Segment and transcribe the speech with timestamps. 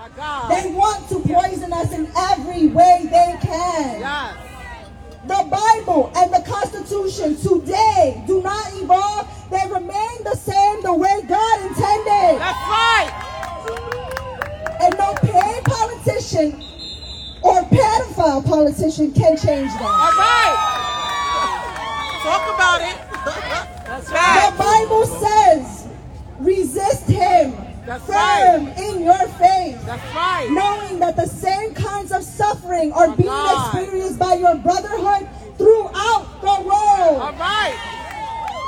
[0.00, 4.00] They want to poison us in every way they can.
[4.00, 4.34] Yes.
[5.26, 9.28] The Bible and the Constitution today do not evolve.
[9.50, 12.40] They remain the same the way God intended.
[12.40, 13.10] That's right.
[14.80, 16.64] And no paid politician
[17.42, 19.82] or pedophile politician can change that.
[19.82, 20.56] All right.
[22.22, 22.96] Talk about it.
[23.84, 24.50] That's right.
[24.50, 24.56] The.
[24.56, 25.88] Bible says,
[26.40, 27.59] resist him
[27.90, 29.84] That's firm in your faith.
[29.84, 30.46] That's right.
[30.48, 33.74] knowing that the same kinds of suffering are being God.
[33.74, 35.26] experienced by your brotherhood
[35.58, 37.18] throughout the world.
[37.18, 37.74] All right.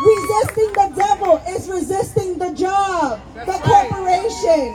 [0.03, 3.63] Resisting the devil is resisting the job, the right.
[3.63, 4.75] corporation,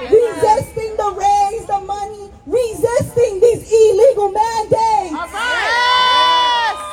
[0.00, 5.12] resisting the raise, the money, resisting these illegal mandates.
[5.12, 5.68] right.
[6.16, 6.88] Yes.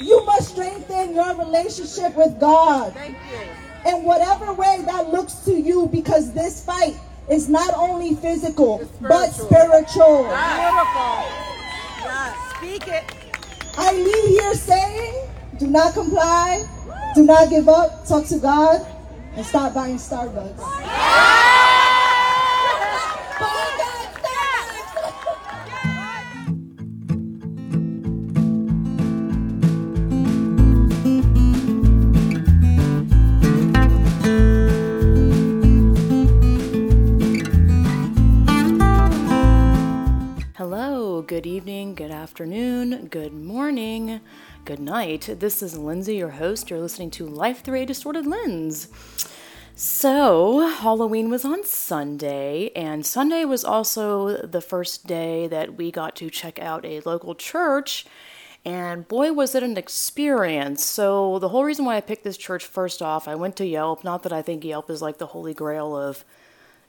[0.00, 3.63] You must strengthen your relationship with God Thank you.
[3.86, 6.96] In whatever way that looks to you because this fight
[7.28, 9.46] is not only physical It's but spiritual.
[9.46, 10.22] spiritual.
[10.24, 11.24] Beautiful.
[12.02, 12.36] Yes.
[12.56, 13.04] Speak it.
[13.76, 16.64] I leave here saying, do not comply,
[17.14, 18.86] do not give up, talk to God,
[19.36, 21.63] and stop buying Starbucks.
[40.58, 44.20] Hello, good evening, good afternoon, good morning,
[44.64, 45.28] good night.
[45.40, 46.70] This is Lindsay, your host.
[46.70, 48.86] You're listening to Life Through a Distorted Lens.
[49.74, 56.14] So, Halloween was on Sunday, and Sunday was also the first day that we got
[56.16, 58.06] to check out a local church.
[58.64, 60.84] And boy, was it an experience.
[60.84, 64.04] So, the whole reason why I picked this church first off, I went to Yelp.
[64.04, 66.24] Not that I think Yelp is like the holy grail of,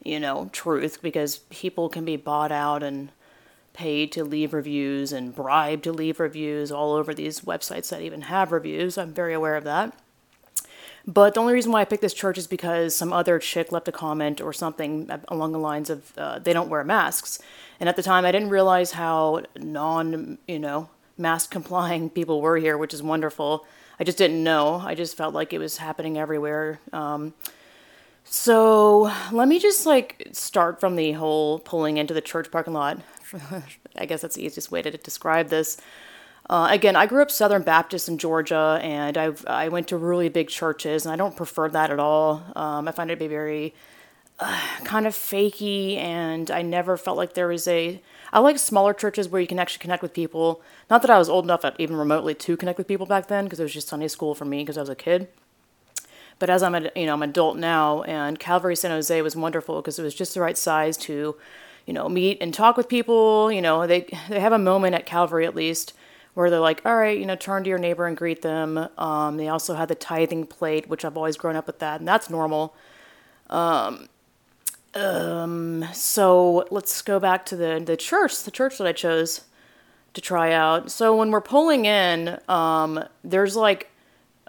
[0.03, 3.09] you know, truth, because people can be bought out and
[3.75, 8.21] paid to leave reviews and bribed to leave reviews all over these websites that even
[8.21, 8.97] have reviews.
[8.97, 9.93] I'm very aware of that.
[11.07, 13.87] But the only reason why I picked this church is because some other chick left
[13.87, 17.37] a comment or something along the lines of uh, they don't wear masks.
[17.79, 22.57] And at the time, I didn't realize how non, you know, mask complying people were
[22.57, 23.65] here, which is wonderful.
[23.99, 24.75] I just didn't know.
[24.83, 26.79] I just felt like it was happening everywhere.
[26.91, 27.33] Um,
[28.23, 32.99] so let me just like start from the whole pulling into the church parking lot.
[33.95, 35.77] I guess that's the easiest way to describe this.
[36.49, 40.29] Uh, again, I grew up Southern Baptist in Georgia, and I I went to really
[40.29, 42.43] big churches, and I don't prefer that at all.
[42.55, 43.73] Um, I find it to be very
[44.39, 48.01] uh, kind of fakey, and I never felt like there was a.
[48.31, 50.61] I like smaller churches where you can actually connect with people.
[50.89, 53.59] Not that I was old enough, even remotely, to connect with people back then, because
[53.59, 55.29] it was just Sunday school for me because I was a kid.
[56.37, 59.35] But as I'm a, you know I'm an adult now, and Calvary San Jose was
[59.35, 61.37] wonderful because it was just the right size to,
[61.85, 63.51] you know, meet and talk with people.
[63.51, 65.93] You know, they they have a moment at Calvary at least
[66.33, 68.89] where they're like, all right, you know, turn to your neighbor and greet them.
[68.97, 72.07] Um, they also had the tithing plate, which I've always grown up with that, and
[72.07, 72.75] that's normal.
[73.49, 74.09] Um,
[74.93, 79.41] um, so let's go back to the the church, the church that I chose
[80.13, 80.91] to try out.
[80.91, 83.89] So when we're pulling in, um, there's like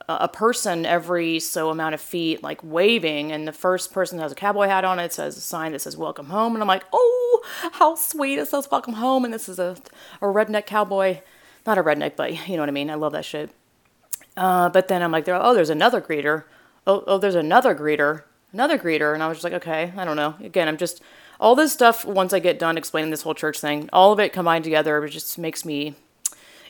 [0.08, 4.36] a person every so amount of feet like waving and the first person has a
[4.36, 6.54] cowboy hat on it says a sign that says welcome home.
[6.54, 9.76] And i'm like oh how sweet it says welcome home and this is a,
[10.20, 11.20] a redneck cowboy.
[11.66, 12.90] Not a redneck but you know what i mean?
[12.90, 13.50] I love that shit.
[14.36, 16.44] Uh, but then i'm like oh there's another greeter.
[16.86, 18.22] Oh, oh there's another greeter.
[18.52, 19.12] Another greeter.
[19.12, 20.36] And i was just like okay i don't know.
[20.40, 21.02] Again i'm just
[21.40, 24.32] all this stuff once i get done explaining this whole church thing all of it
[24.32, 25.94] combined together it just makes me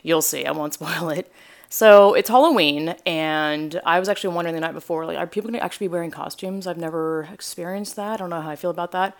[0.03, 1.31] you'll see i won't spoil it
[1.69, 5.59] so it's Halloween, and I was actually wondering the night before, like, are people going
[5.59, 6.65] to actually be wearing costumes?
[6.65, 8.13] I've never experienced that.
[8.13, 9.17] I don't know how I feel about that.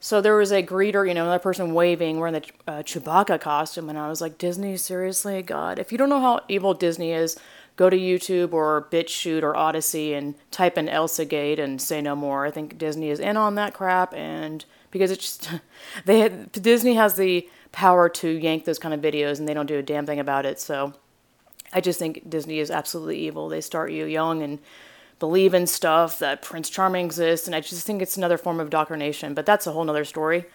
[0.00, 3.88] So there was a greeter, you know, another person waving, wearing the uh, Chewbacca costume,
[3.88, 5.78] and I was like, Disney, seriously, God.
[5.78, 7.38] If you don't know how evil Disney is,
[7.76, 12.16] go to YouTube or BitChute or Odysee and type in Elsa Gate and say no
[12.16, 12.44] more.
[12.46, 15.50] I think Disney is in on that crap, and because it's just
[16.04, 19.66] they had, Disney has the power to yank those kind of videos, and they don't
[19.66, 20.58] do a damn thing about it.
[20.58, 20.94] So.
[21.72, 23.48] I just think Disney is absolutely evil.
[23.48, 24.58] They start you young and
[25.18, 28.66] believe in stuff that Prince Charming exists, and I just think it's another form of
[28.66, 29.34] indoctrination.
[29.34, 30.46] But that's a whole nother story.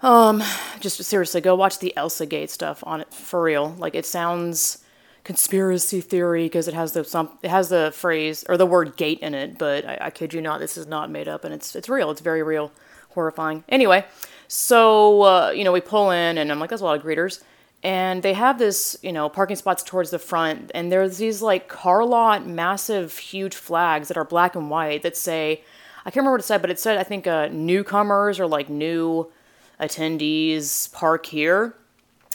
[0.00, 0.42] Um,
[0.80, 3.74] just seriously, go watch the Elsa Gate stuff on it for real.
[3.78, 4.84] Like it sounds
[5.24, 9.18] conspiracy theory because it has the some it has the phrase or the word gate
[9.20, 11.74] in it, but I, I kid you not, this is not made up, and it's
[11.74, 12.10] it's real.
[12.10, 12.72] It's very real,
[13.10, 13.64] horrifying.
[13.68, 14.04] Anyway,
[14.46, 17.42] so uh, you know we pull in, and I'm like, that's a lot of greeters
[17.82, 21.68] and they have this you know parking spots towards the front and there's these like
[21.68, 25.62] car lot massive huge flags that are black and white that say
[26.08, 28.70] I can't remember what it said, but it said I think uh, newcomers or like
[28.70, 29.30] new
[29.78, 31.74] attendees park here.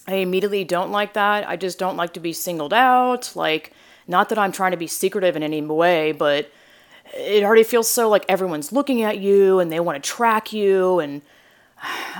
[0.07, 1.49] I immediately don't like that.
[1.49, 3.31] I just don't like to be singled out.
[3.35, 3.73] Like,
[4.07, 6.51] not that I'm trying to be secretive in any way, but
[7.15, 10.99] it already feels so like everyone's looking at you and they want to track you
[10.99, 11.23] and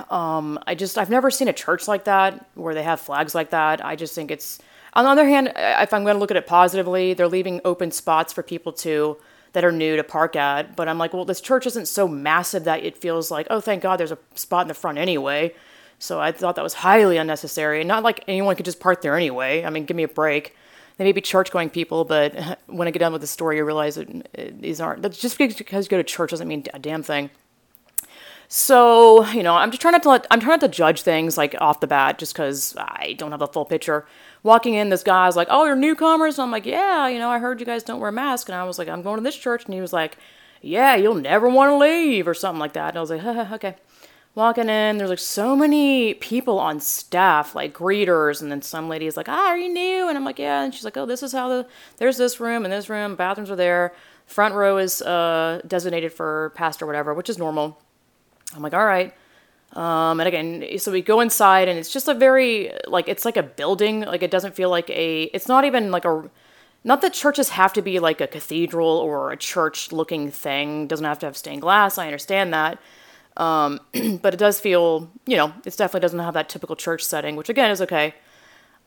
[0.09, 3.51] um, I just I've never seen a church like that where they have flags like
[3.51, 3.83] that.
[3.83, 4.59] I just think it's
[4.93, 7.91] on the other hand, if I'm going to look at it positively, they're leaving open
[7.91, 9.17] spots for people to
[9.53, 10.75] that are new to park at.
[10.75, 13.81] But I'm like, well, this church isn't so massive that it feels like, oh, thank
[13.81, 15.53] God, there's a spot in the front anyway.
[15.97, 17.79] So I thought that was highly unnecessary.
[17.81, 19.63] And not like anyone could just park there anyway.
[19.63, 20.55] I mean, give me a break.
[20.97, 23.65] They may be church going people, but when I get done with the story, you
[23.65, 25.01] realize that these aren't.
[25.11, 27.31] Just because you go to church doesn't mean a damn thing.
[28.55, 31.39] So, you know, I'm just trying not to let, I'm trying not to judge things
[31.39, 34.05] like off the bat just because I don't have the full picture.
[34.43, 36.37] Walking in, this guy's like, oh, you're newcomers?
[36.37, 38.47] And I'm like, yeah, you know, I heard you guys don't wear masks.
[38.47, 39.65] And I was like, I'm going to this church.
[39.65, 40.19] And he was like,
[40.61, 42.89] yeah, you'll never want to leave or something like that.
[42.89, 43.23] And I was like,
[43.53, 43.75] okay.
[44.35, 49.17] Walking in, there's like so many people on staff, like greeters, and then some lady's
[49.17, 51.33] like, "Ah, are you new?" And I'm like, "Yeah." And she's like, "Oh, this is
[51.33, 51.67] how the
[51.97, 53.93] there's this room and this room, bathrooms are there.
[54.25, 57.79] Front row is uh, designated for pastor, whatever, which is normal."
[58.55, 59.13] I'm like, all right.
[59.73, 63.37] Um, and again, so we go inside, and it's just a very like it's like
[63.37, 64.01] a building.
[64.01, 65.23] Like it doesn't feel like a.
[65.25, 66.29] It's not even like a.
[66.83, 70.87] Not that churches have to be like a cathedral or a church-looking thing.
[70.87, 71.97] Doesn't have to have stained glass.
[71.97, 72.77] I understand that,
[73.37, 73.79] um,
[74.21, 77.49] but it does feel, you know, it definitely doesn't have that typical church setting, which
[77.49, 78.13] again is okay.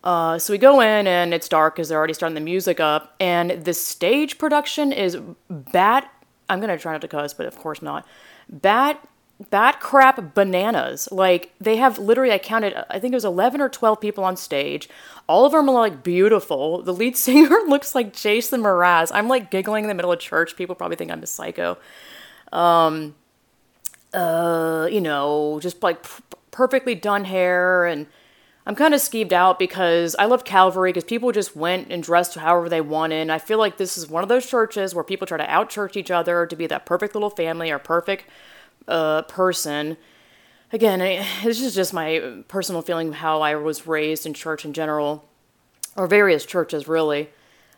[0.04, 3.16] Uh, so we go in and it's dark because they're already starting the music up,
[3.18, 5.18] and the stage production is
[5.50, 6.08] bat.
[6.48, 8.06] I'm gonna try not to cuss, but of course not.
[8.48, 9.04] Bat
[9.50, 11.08] bat crap bananas.
[11.12, 14.36] Like they have literally, I counted, I think it was 11 or 12 people on
[14.36, 14.88] stage.
[15.26, 16.82] All of them are like beautiful.
[16.82, 19.10] The lead singer looks like Jason Mraz.
[19.12, 20.56] I'm like giggling in the middle of church.
[20.56, 21.78] People probably think I'm a psycho.
[22.52, 23.14] Um,
[24.14, 28.06] uh, you know, just like p- perfectly done hair and
[28.68, 32.34] I'm kind of skeeved out because I love Calvary because people just went and dressed
[32.34, 33.16] however they wanted.
[33.16, 35.70] And I feel like this is one of those churches where people try to out
[35.70, 38.24] church each other to be that perfect little family or perfect
[38.88, 39.96] uh, person.
[40.72, 40.98] Again,
[41.44, 45.24] this is just my personal feeling of how I was raised in church in general,
[45.96, 47.30] or various churches really.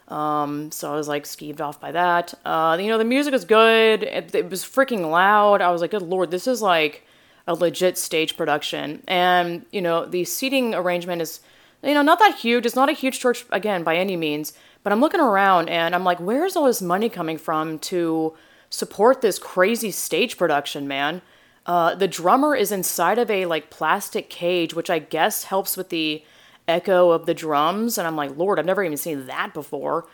[0.08, 2.32] Um, so I was like skeeved off by that.
[2.44, 4.02] Uh, you know, the music was good.
[4.02, 5.60] It, it, was freaking loud.
[5.60, 7.06] I was like, good lord, this is like
[7.46, 9.02] a legit stage production.
[9.06, 11.40] And, you know, the seating arrangement is,
[11.82, 12.64] you know, not that huge.
[12.64, 14.54] It's not a huge church, again, by any means.
[14.82, 18.34] But I'm looking around and I'm like, where's all this money coming from to
[18.70, 21.22] support this crazy stage production, man.
[21.66, 25.90] Uh, the drummer is inside of a like plastic cage, which I guess helps with
[25.90, 26.24] the
[26.66, 27.98] echo of the drums.
[27.98, 30.06] And I'm like, Lord, I've never even seen that before.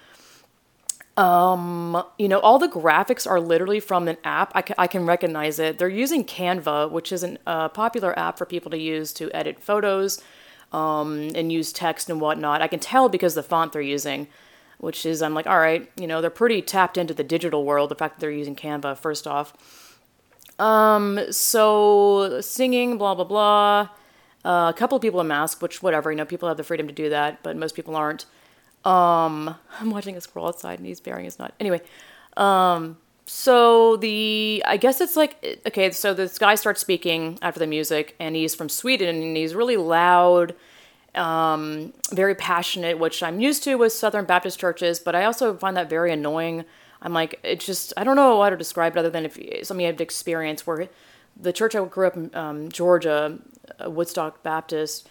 [1.16, 4.50] Um, you know, all the graphics are literally from an app.
[4.54, 5.78] I, ca- I can recognize it.
[5.78, 9.60] They're using Canva, which is a uh, popular app for people to use to edit
[9.60, 10.20] photos
[10.72, 12.62] um, and use text and whatnot.
[12.62, 14.26] I can tell because the font they're using
[14.84, 17.90] which is I'm like, all right, you know, they're pretty tapped into the digital world.
[17.90, 19.54] The fact that they're using Canva, first off.
[20.58, 23.88] Um, so singing, blah blah blah.
[24.44, 26.86] Uh, a couple of people in masks, which whatever, you know, people have the freedom
[26.86, 28.26] to do that, but most people aren't.
[28.84, 31.54] Um, I'm watching a squirrel outside and he's bearing his nut.
[31.58, 31.80] Anyway,
[32.36, 37.66] um, so the I guess it's like okay, so this guy starts speaking after the
[37.66, 40.54] music, and he's from Sweden, and he's really loud
[41.14, 45.76] um, very passionate, which I'm used to with Southern Baptist churches, but I also find
[45.76, 46.64] that very annoying.
[47.02, 49.86] I'm like, it's just, I don't know how to describe it other than if something
[49.86, 50.88] I've experienced where
[51.40, 53.38] the church I grew up in, um, Georgia,
[53.84, 55.08] uh, Woodstock Baptist,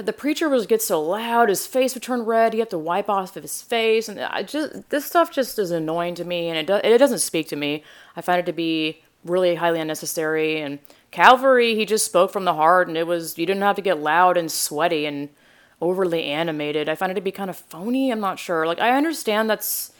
[0.00, 2.54] the preacher was get so loud, his face would turn red.
[2.54, 5.70] You have to wipe off of his face, and I just this stuff just is
[5.70, 7.82] annoying to me, and it do, it doesn't speak to me.
[8.16, 10.78] I find it to be really highly unnecessary, and
[11.12, 14.00] Calvary, he just spoke from the heart, and it was, you didn't have to get
[14.00, 15.28] loud and sweaty and
[15.80, 16.88] overly animated.
[16.88, 18.10] I find it to be kind of phony.
[18.10, 18.66] I'm not sure.
[18.66, 19.92] Like, I understand that's,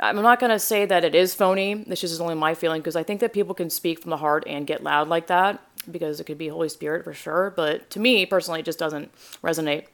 [0.00, 1.74] I'm not going to say that it is phony.
[1.74, 4.44] This is only my feeling because I think that people can speak from the heart
[4.46, 7.52] and get loud like that because it could be Holy Spirit for sure.
[7.54, 9.84] But to me personally, it just doesn't resonate.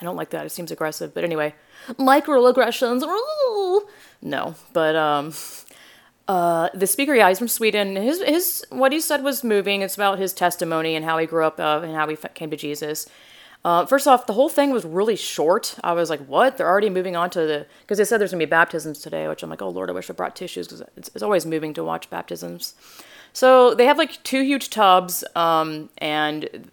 [0.00, 0.44] I don't like that.
[0.44, 1.14] It seems aggressive.
[1.14, 1.54] But anyway,
[1.88, 3.02] microaggressions.
[4.20, 5.32] No, but um,
[6.26, 7.96] uh, the speaker, yeah, he's from Sweden.
[7.96, 9.82] His his what he said was moving.
[9.82, 12.56] It's about his testimony and how he grew up uh, and how he came to
[12.56, 13.06] Jesus.
[13.64, 15.76] Uh, first off, the whole thing was really short.
[15.82, 16.56] I was like, "What?
[16.56, 19.42] They're already moving on to the?" Because they said there's gonna be baptisms today, which
[19.42, 21.84] I'm like, "Oh Lord, I wish I brought tissues because it's, it's, always moving to
[21.84, 22.74] watch baptisms."
[23.34, 26.70] So they have like two huge tubs, um, and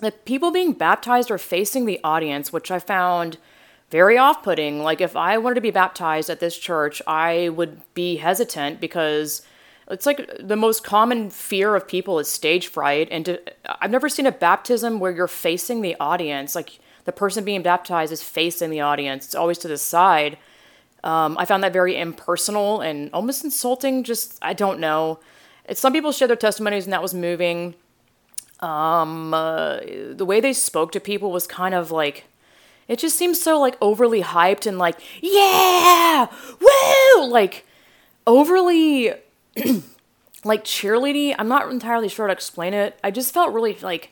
[0.00, 3.38] the people being baptized are facing the audience, which I found
[3.90, 4.82] very off putting.
[4.82, 9.42] Like, if I wanted to be baptized at this church, I would be hesitant because
[9.90, 13.08] it's like the most common fear of people is stage fright.
[13.10, 13.40] And to,
[13.82, 18.12] i've never seen a baptism where you're facing the audience like the person being baptized
[18.12, 19.24] is facing the audience.
[19.24, 20.38] It's always to the side.
[21.02, 25.18] Um, i found that very impersonal and almost insulting just i don't know.
[25.64, 27.74] It's, some people shared their testimonies and that was moving.
[28.60, 29.80] Um, uh,
[30.12, 32.24] the way they spoke to people was kind of like
[32.90, 36.26] it just seems so like overly hyped and like yeah
[36.60, 37.64] woo like
[38.26, 39.14] overly
[40.44, 41.34] like cheerleading.
[41.38, 42.98] I'm not entirely sure how to explain it.
[43.04, 44.10] I just felt really like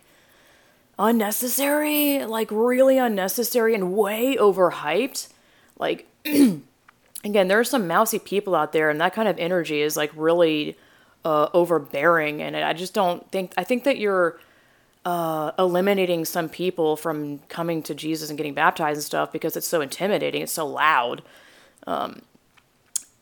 [0.99, 5.28] unnecessary, like really unnecessary and way overhyped.
[5.78, 9.97] Like again, there are some mousy people out there, and that kind of energy is
[9.97, 10.76] like really
[11.25, 12.42] uh, overbearing.
[12.42, 13.52] And I just don't think.
[13.56, 14.38] I think that you're
[15.05, 19.67] uh, eliminating some people from coming to Jesus and getting baptized and stuff because it's
[19.67, 20.43] so intimidating.
[20.43, 21.23] It's so loud.
[21.87, 22.23] Um,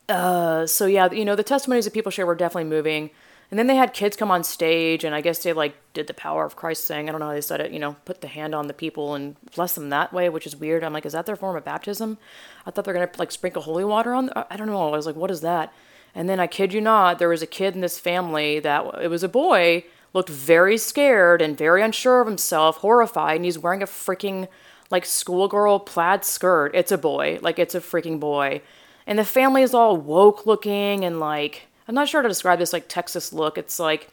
[0.08, 3.10] uh, so yeah, you know, the testimonies that people share were definitely moving.
[3.48, 6.14] And then they had kids come on stage, and I guess they like did the
[6.14, 7.08] power of Christ thing.
[7.08, 7.70] I don't know how they said it.
[7.70, 10.56] You know, put the hand on the people and bless them that way, which is
[10.56, 10.82] weird.
[10.82, 12.18] I'm like, is that their form of baptism?
[12.66, 14.30] I thought they're gonna like sprinkle holy water on.
[14.34, 14.92] I don't know.
[14.92, 15.72] I was like, what is that?
[16.16, 19.08] And then I kid you not, there was a kid in this family that it
[19.08, 19.84] was a boy,
[20.16, 24.48] looked very scared and very unsure of himself, horrified, and he's wearing a freaking
[24.90, 26.72] like schoolgirl plaid skirt.
[26.74, 28.62] It's a boy, like it's a freaking boy.
[29.06, 32.58] And the family is all woke looking and like I'm not sure how to describe
[32.58, 33.56] this like Texas look.
[33.58, 34.08] It's like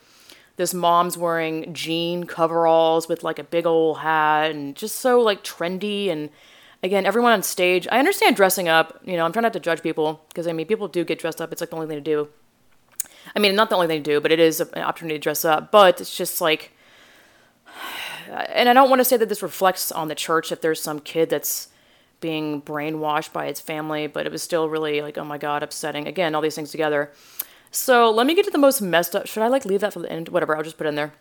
[0.58, 5.44] this mom's wearing jean coveralls with like a big old hat and just so like
[5.44, 6.10] trendy.
[6.10, 6.30] And
[6.84, 9.00] again everyone on stage i understand dressing up.
[9.06, 11.42] You know i'm trying not to judge people because i mean people do get dressed
[11.42, 11.52] up.
[11.52, 12.28] It's like the only thing to do
[13.36, 15.44] i mean not the only thing to do but it is an opportunity to dress
[15.46, 16.72] up but it's just like
[18.30, 21.00] and i don't want to say that this reflects on the church if there's some
[21.00, 21.70] kid that's
[22.24, 26.08] being brainwashed by its family, but it was still really like, oh my god, upsetting.
[26.08, 27.12] Again, all these things together.
[27.70, 29.28] So let me get to the most messed up.
[29.28, 30.30] Should I like leave that for the end?
[30.30, 31.14] Whatever, I'll just put in there.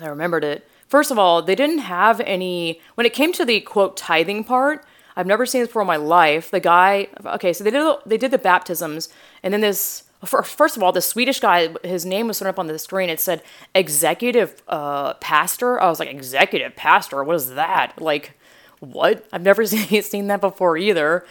[0.00, 0.68] I remembered it.
[0.88, 4.84] First of all, they didn't have any when it came to the quote tithing part.
[5.14, 6.50] I've never seen this before in my life.
[6.50, 9.08] The guy, okay, so they did they did the baptisms,
[9.42, 10.02] and then this.
[10.24, 13.10] First of all, the Swedish guy, his name was thrown up on the screen.
[13.10, 13.42] It said
[13.74, 15.80] executive uh, pastor.
[15.80, 17.22] I was like, executive pastor.
[17.24, 18.00] What is that?
[18.00, 18.32] Like,
[18.80, 19.26] what?
[19.32, 21.24] I've never seen that before either.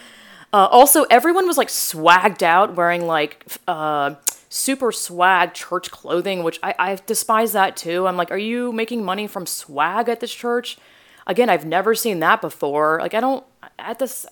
[0.53, 4.15] Uh, also, everyone was like swagged out, wearing like uh,
[4.49, 8.07] super swag church clothing, which I, I despise that too.
[8.07, 10.77] I'm like, are you making money from swag at this church?
[11.25, 12.99] Again, I've never seen that before.
[13.01, 13.43] Like, I don't,
[13.79, 14.27] at this,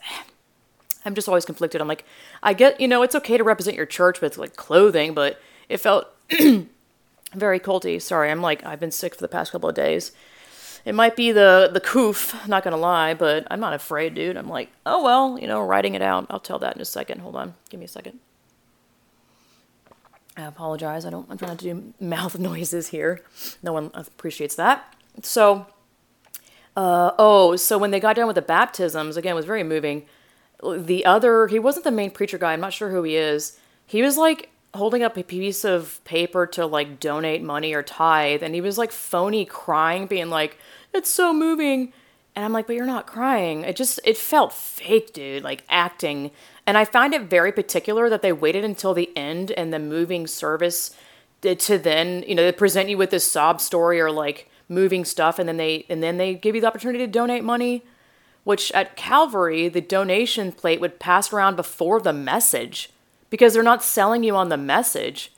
[1.05, 1.81] I'm just always conflicted.
[1.81, 2.05] I'm like,
[2.43, 5.77] I get, you know, it's okay to represent your church with like clothing, but it
[5.77, 6.07] felt
[7.33, 8.01] very culty.
[8.01, 10.11] Sorry, I'm like, I've been sick for the past couple of days.
[10.83, 14.35] It might be the the coof, not gonna lie, but I'm not afraid, dude.
[14.35, 16.25] I'm like, oh well, you know, writing it out.
[16.29, 17.21] I'll tell that in a second.
[17.21, 18.19] Hold on, give me a second.
[20.35, 21.05] I apologize.
[21.05, 21.29] I don't.
[21.29, 23.21] I'm trying to do mouth noises here.
[23.61, 24.95] No one appreciates that.
[25.21, 25.67] So,
[26.75, 30.05] uh, oh, so when they got done with the baptisms, again, it was very moving.
[30.63, 32.53] The other, he wasn't the main preacher guy.
[32.53, 33.57] I'm not sure who he is.
[33.85, 38.43] He was like holding up a piece of paper to like donate money or tithe,
[38.43, 40.57] and he was like phony crying, being like,
[40.93, 41.91] "It's so moving,"
[42.35, 46.31] and I'm like, "But you're not crying." It just it felt fake, dude, like acting.
[46.65, 50.27] And I find it very particular that they waited until the end and the moving
[50.27, 50.95] service
[51.45, 55.03] uh, to then, you know, they present you with this sob story or like moving
[55.03, 57.83] stuff, and then they and then they give you the opportunity to donate money.
[58.43, 62.89] Which at Calvary, the donation plate would pass around before the message
[63.29, 65.31] because they're not selling you on the message.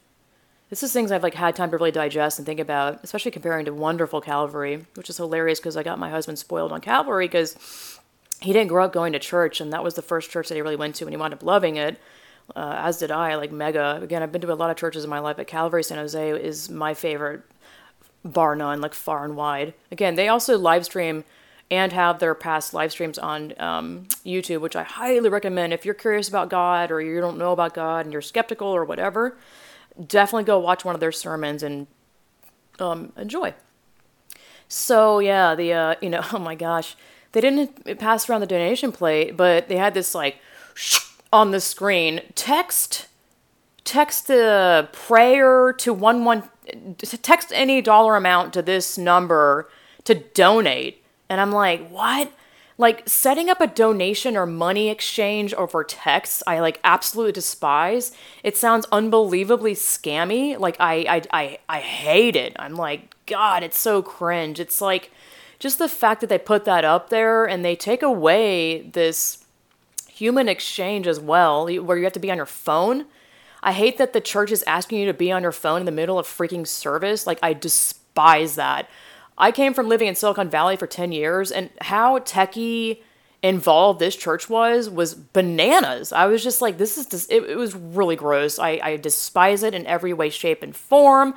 [0.70, 3.66] This is things I've like had time to really digest and think about, especially comparing
[3.66, 8.00] to Wonderful Calvary, which is hilarious because I got my husband spoiled on Calvary because
[8.42, 10.62] he didn't grow up going to church, and that was the first church that he
[10.62, 12.00] really went to, and he wound up loving it.
[12.56, 14.00] Uh, as did I, like mega.
[14.02, 16.32] Again, I've been to a lot of churches in my life, but Calvary San Jose
[16.32, 17.44] is my favorite,
[18.26, 19.74] bar none, like far and wide.
[19.92, 21.24] Again, they also live stream
[21.72, 25.74] and have their past live streams on um, YouTube, which I highly recommend.
[25.74, 28.86] If you're curious about God or you don't know about God and you're skeptical or
[28.86, 29.38] whatever,
[30.06, 31.88] definitely go watch one of their sermons and
[32.80, 33.54] um, enjoy.
[34.68, 36.96] So yeah, the uh, you know, oh my gosh,
[37.32, 40.38] they didn't pass around the donation plate, but they had this like
[41.34, 43.08] on the screen text
[43.84, 46.50] text the prayer to one one
[47.22, 49.70] text any dollar amount to this number
[50.06, 51.03] to donate
[51.34, 52.32] and I'm like, what?
[52.78, 58.12] Like setting up a donation or money exchange over text, I like absolutely despise.
[58.44, 60.60] It sounds unbelievably scammy.
[60.60, 62.56] Like I I I, I hate it.
[62.58, 64.60] I'm like, God, it's so cringe.
[64.60, 65.12] It's like
[65.58, 69.44] just the fact that they put that up there and they take away this
[70.08, 73.06] human exchange as well, where you have to be on your phone.
[73.64, 75.92] I hate that the church is asking you to be on your phone in the
[75.92, 77.26] middle of freaking service.
[77.26, 78.90] Like, I despise that.
[79.38, 83.00] I came from living in Silicon Valley for 10 years, and how techie
[83.42, 86.14] involved this church was was bananas.
[86.14, 88.58] I was just like, this is just, it, it was really gross.
[88.58, 91.34] I, I despise it in every way, shape, and form.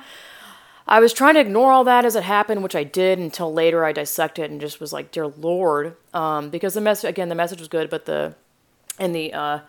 [0.87, 3.83] I was trying to ignore all that as it happened, which I did until later
[3.83, 7.35] I dissected it and just was like, dear Lord, um, because the message again, the
[7.35, 8.35] message was good, but the
[8.97, 9.59] and the uh,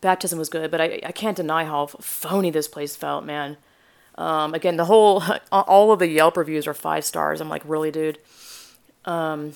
[0.00, 3.56] baptism was good, but I, I can't deny how phony this place felt, man.
[4.18, 5.22] Um, again, the whole,
[5.52, 7.40] all of the Yelp reviews are five stars.
[7.40, 8.18] I'm like, really, dude?
[9.04, 9.52] Um,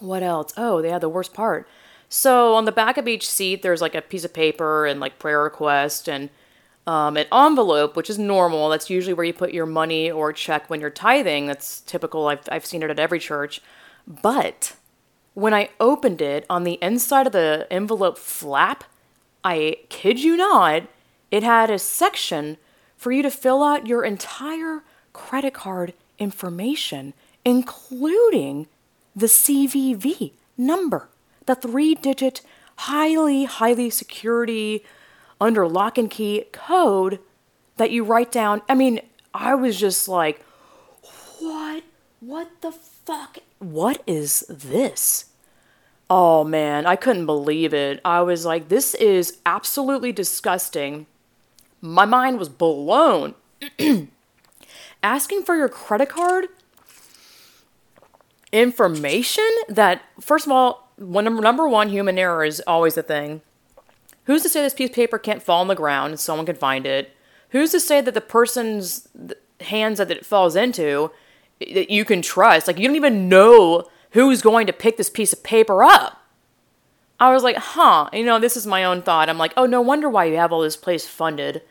[0.00, 0.52] what else?
[0.56, 1.68] Oh, they had the worst part.
[2.08, 5.18] So on the back of each seat, there's like a piece of paper and like
[5.18, 6.30] prayer request and
[6.86, 8.70] um, an envelope, which is normal.
[8.70, 11.46] That's usually where you put your money or check when you're tithing.
[11.46, 12.28] That's typical.
[12.28, 13.60] I've, I've seen it at every church.
[14.06, 14.76] But
[15.34, 18.84] when I opened it on the inside of the envelope flap,
[19.44, 20.84] I kid you not,
[21.30, 22.56] it had a section
[22.98, 24.82] for you to fill out your entire
[25.14, 27.14] credit card information,
[27.44, 28.66] including
[29.16, 31.08] the CVV number,
[31.46, 32.42] the three digit,
[32.76, 34.84] highly, highly security
[35.40, 37.20] under lock and key code
[37.76, 38.60] that you write down.
[38.68, 39.00] I mean,
[39.32, 40.44] I was just like,
[41.38, 41.84] what?
[42.20, 43.38] What the fuck?
[43.60, 45.26] What is this?
[46.10, 48.00] Oh man, I couldn't believe it.
[48.04, 51.06] I was like, this is absolutely disgusting.
[51.80, 53.34] My mind was blown.
[55.02, 56.48] Asking for your credit card
[58.52, 63.42] information that, first of all, number one, human error is always a thing.
[64.24, 66.56] Who's to say this piece of paper can't fall on the ground and someone can
[66.56, 67.12] find it?
[67.50, 69.08] Who's to say that the person's
[69.60, 71.10] hands that it falls into
[71.60, 72.66] that you can trust?
[72.66, 76.17] Like, you don't even know who's going to pick this piece of paper up.
[77.20, 79.28] I was like, huh, you know, this is my own thought.
[79.28, 81.62] I'm like, oh, no wonder why you have all this place funded.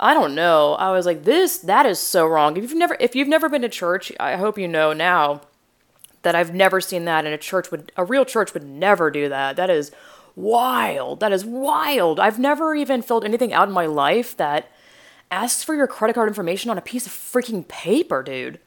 [0.00, 0.74] I don't know.
[0.74, 2.56] I was like, this, that is so wrong.
[2.56, 5.42] If you've never, if you've never been to church, I hope you know now
[6.22, 9.28] that I've never seen that, and a church would, a real church would never do
[9.28, 9.56] that.
[9.56, 9.90] That is
[10.36, 11.20] wild.
[11.20, 12.20] That is wild.
[12.20, 14.70] I've never even filled anything out in my life that
[15.30, 18.60] asks for your credit card information on a piece of freaking paper, dude.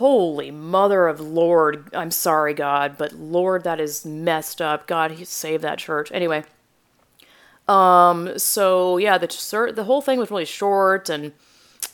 [0.00, 1.90] Holy mother of Lord.
[1.94, 4.86] I'm sorry, God, but Lord, that is messed up.
[4.86, 6.10] God, he saved that church.
[6.10, 6.44] Anyway.
[7.68, 11.32] Um, so yeah, the the whole thing was really short and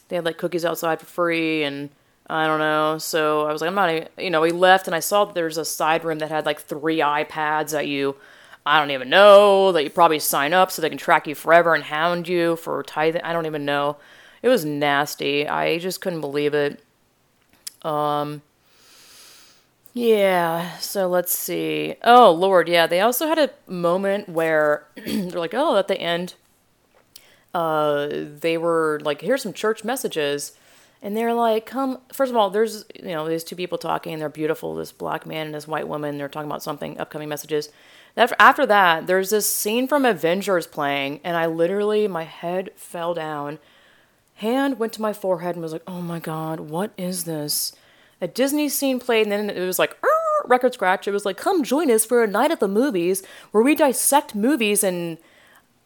[0.07, 1.91] they had like cookies outside for free and
[2.29, 2.99] I don't know.
[2.99, 5.35] So I was like, I'm not, even, you know, we left and I saw that
[5.35, 8.15] there's a side room that had like three iPads that you,
[8.65, 11.75] I don't even know, that you probably sign up so they can track you forever
[11.75, 13.23] and hound you for tithing.
[13.23, 13.97] I don't even know.
[14.43, 15.49] It was nasty.
[15.49, 16.85] I just couldn't believe it.
[17.87, 18.43] Um,
[19.95, 21.95] yeah, so let's see.
[22.03, 26.35] Oh, Lord, yeah, they also had a moment where they're like, oh, at the end,
[27.55, 30.53] uh, they were like, here's some church messages.
[31.01, 34.21] And they're like, come, first of all, there's, you know, these two people talking, and
[34.21, 36.19] they're beautiful, this black man and this white woman.
[36.19, 37.71] They're talking about something, upcoming messages.
[38.17, 43.59] After that, there's this scene from Avengers playing, and I literally, my head fell down
[44.37, 47.73] hand went to my forehead and was like, oh my god, what is this?
[48.21, 49.97] A Disney scene played, and then it was like,
[50.47, 51.07] record scratch.
[51.07, 54.35] It was like, come join us for a night at the movies where we dissect
[54.35, 55.19] movies and.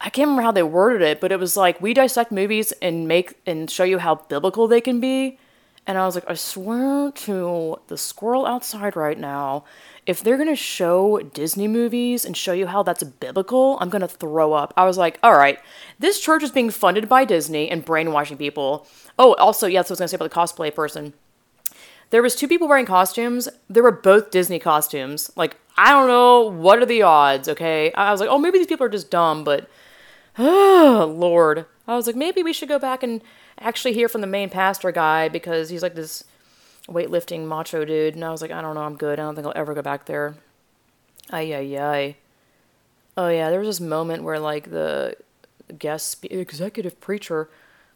[0.03, 3.07] I can't remember how they worded it, but it was like we dissect movies and
[3.07, 5.37] make and show you how biblical they can be.
[5.87, 9.65] And I was like, I swear to the squirrel outside right now,
[10.05, 14.53] if they're gonna show Disney movies and show you how that's biblical, I'm gonna throw
[14.53, 14.73] up.
[14.77, 15.59] I was like, all right,
[15.99, 18.87] this church is being funded by Disney and brainwashing people.
[19.17, 21.13] Oh, also, yes, I was gonna say about the cosplay person.
[22.11, 23.47] There was two people wearing costumes.
[23.69, 25.31] They were both Disney costumes.
[25.35, 27.47] Like, I don't know what are the odds.
[27.47, 29.69] Okay, I was like, oh, maybe these people are just dumb, but
[30.37, 33.21] oh Lord, I was like, maybe we should go back and
[33.61, 36.23] actually hear from the main pastor guy because he's like this
[36.87, 38.15] weightlifting macho dude.
[38.15, 39.19] And I was like, I don't know, I'm good.
[39.19, 40.35] I don't think I'll ever go back there.
[41.29, 42.15] Ay, ay, ay.
[43.17, 45.15] Oh, yeah, there was this moment where, like, the
[45.77, 47.49] guest executive preacher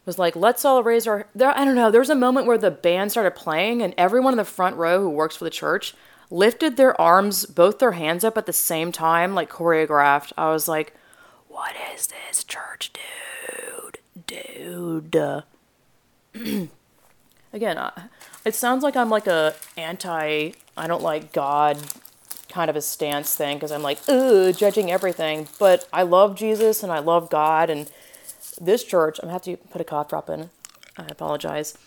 [0.06, 1.28] was like, let's all raise our.
[1.34, 4.34] There, I don't know, there was a moment where the band started playing, and everyone
[4.34, 5.96] in the front row who works for the church
[6.30, 10.32] lifted their arms, both their hands up at the same time, like choreographed.
[10.38, 10.94] I was like,
[11.48, 14.00] what is this church, dude?
[14.28, 15.44] Dude.
[17.54, 17.80] Again,
[18.44, 21.78] it sounds like I'm like a anti I don't like God
[22.50, 25.48] kind of a stance thing because I'm like, ooh, judging everything.
[25.60, 27.90] But I love Jesus and I love God and
[28.60, 29.20] this church.
[29.20, 30.50] I'm gonna have to put a cough drop in.
[30.98, 31.78] I apologize.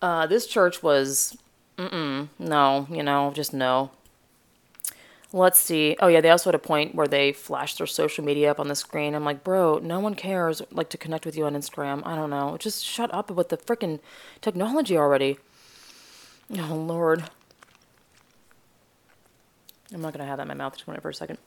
[0.00, 1.36] Uh, this church was,
[1.78, 3.90] mm no, you know, just no.
[5.34, 5.96] Let's see.
[5.98, 8.68] Oh yeah, they also had a point where they flashed their social media up on
[8.68, 9.14] the screen.
[9.14, 12.02] I'm like, bro, no one cares like to connect with you on Instagram.
[12.06, 12.56] I don't know.
[12.58, 13.98] Just shut up with the freaking
[14.40, 15.38] technology already.
[16.56, 17.24] Oh lord.
[19.92, 20.76] I'm not gonna have that in my mouth.
[20.76, 21.38] Just for a second.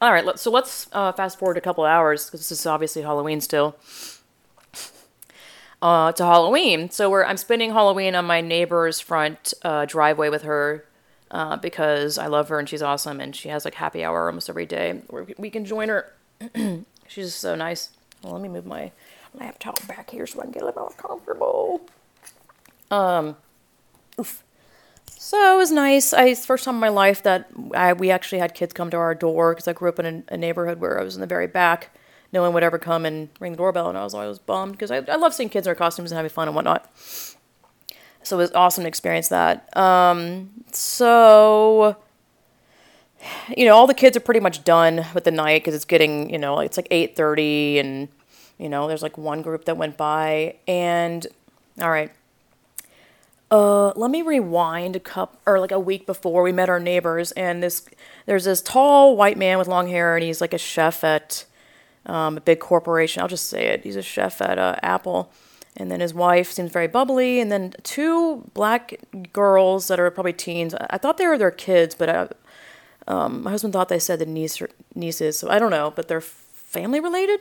[0.00, 3.40] All right, so let's uh, fast forward a couple hours because this is obviously Halloween
[3.40, 3.76] still.
[5.80, 10.42] Uh, to Halloween, so we're I'm spending Halloween on my neighbor's front uh, driveway with
[10.42, 10.84] her
[11.32, 14.48] uh, because I love her and she's awesome and she has like happy hour almost
[14.48, 16.12] every day where we can join her.
[17.08, 17.90] she's so nice.
[18.22, 18.92] Well, let me move my
[19.34, 21.80] laptop back here so I can get a little more comfortable.
[22.90, 23.36] Um,
[24.20, 24.44] oof.
[25.06, 26.12] So it was nice.
[26.12, 29.14] I first time in my life that I, we actually had kids come to our
[29.14, 31.46] door because I grew up in a, a, neighborhood where I was in the very
[31.46, 31.96] back.
[32.32, 34.90] No one would ever come and ring the doorbell, and I was always bummed because
[34.90, 36.90] I, I love seeing kids in their costumes and having fun and whatnot.
[38.24, 39.74] So it was awesome to experience that.
[39.76, 41.96] Um, so
[43.56, 46.30] you know, all the kids are pretty much done with the night because it's getting,
[46.30, 48.08] you know, it's like eight thirty, and
[48.58, 51.26] you know, there's like one group that went by, and
[51.80, 52.10] all right,
[53.50, 57.32] uh, let me rewind a cup or like a week before we met our neighbors,
[57.32, 57.86] and this
[58.26, 61.44] there's this tall white man with long hair, and he's like a chef at
[62.06, 63.22] um, a big corporation.
[63.22, 63.84] I'll just say it.
[63.84, 65.30] He's a chef at uh, Apple,
[65.76, 68.94] and then his wife seems very bubbly, and then two black
[69.32, 70.74] girls that are probably teens.
[70.74, 72.28] I thought they were their kids, but I, uh,
[73.08, 74.62] um, my husband thought they said the niece
[74.94, 77.40] nieces, so I don't know, but they're family related.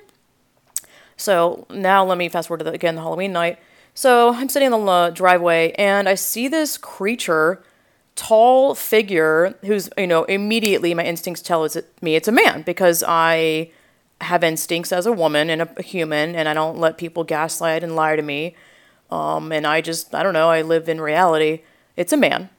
[1.17, 3.60] So now let me fast forward to the, again the Halloween night.
[3.94, 7.62] So I'm sitting in the driveway and I see this creature,
[8.15, 11.67] tall figure, who's, you know, immediately my instincts tell
[12.02, 13.72] me it's a man because I
[14.21, 17.95] have instincts as a woman and a human and I don't let people gaslight and
[17.95, 18.55] lie to me.
[19.10, 21.62] Um, and I just, I don't know, I live in reality.
[21.97, 22.49] It's a man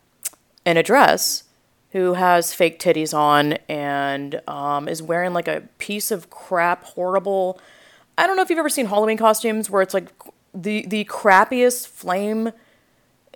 [0.67, 1.45] in a dress
[1.93, 7.61] who has fake titties on and um, is wearing like a piece of crap, horrible.
[8.19, 10.13] I don't know if you've ever seen Halloween costumes where it's like
[10.55, 12.53] the the crappiest flame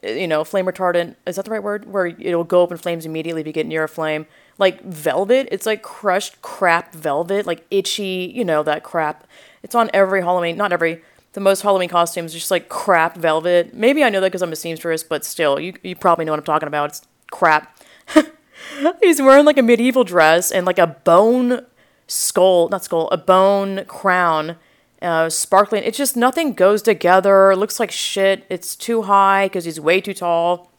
[0.02, 1.16] you know, flame retardant.
[1.26, 1.90] Is that the right word?
[1.90, 4.26] Where it'll go up in flames immediately if you get near a flame.
[4.58, 9.26] Like velvet, it's like crushed crap velvet, like itchy, you know, that crap.
[9.62, 11.02] It's on every Halloween, not every,
[11.34, 13.74] the most Halloween costumes, just like crap velvet.
[13.74, 16.38] Maybe I know that because I'm a seamstress, but still, you, you probably know what
[16.38, 16.90] I'm talking about.
[16.90, 17.78] It's crap.
[19.02, 21.66] He's wearing like a medieval dress and like a bone
[22.06, 24.56] skull, not skull, a bone crown
[25.02, 25.82] uh, sparkling.
[25.84, 27.54] It's just nothing goes together.
[27.54, 28.44] Looks like shit.
[28.48, 30.70] It's too high because he's way too tall.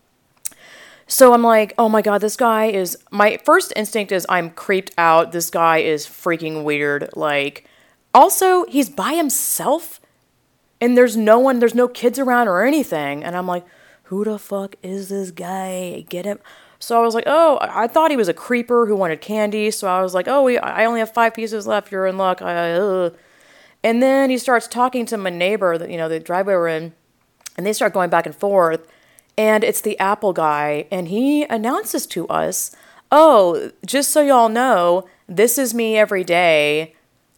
[1.07, 2.97] So I'm like, oh my god, this guy is.
[3.11, 5.31] My first instinct is I'm creeped out.
[5.31, 7.09] This guy is freaking weird.
[7.15, 7.67] Like,
[8.13, 10.01] also, he's by himself
[10.79, 13.23] and there's no one, there's no kids around or anything.
[13.23, 13.65] And I'm like,
[14.03, 16.05] who the fuck is this guy?
[16.09, 16.39] Get him.
[16.79, 19.71] So I was like, oh, I thought he was a creeper who wanted candy.
[19.71, 21.91] So I was like, oh, we, I only have five pieces left.
[21.91, 22.41] You're in luck.
[22.41, 23.11] I.
[23.83, 26.93] And then he starts talking to my neighbor, that you know, the driveway we're in,
[27.55, 28.87] and they start going back and forth.
[29.37, 32.71] And it's the Apple guy, and he announces to us,
[33.11, 36.95] "Oh, just so y'all know, this is me every day.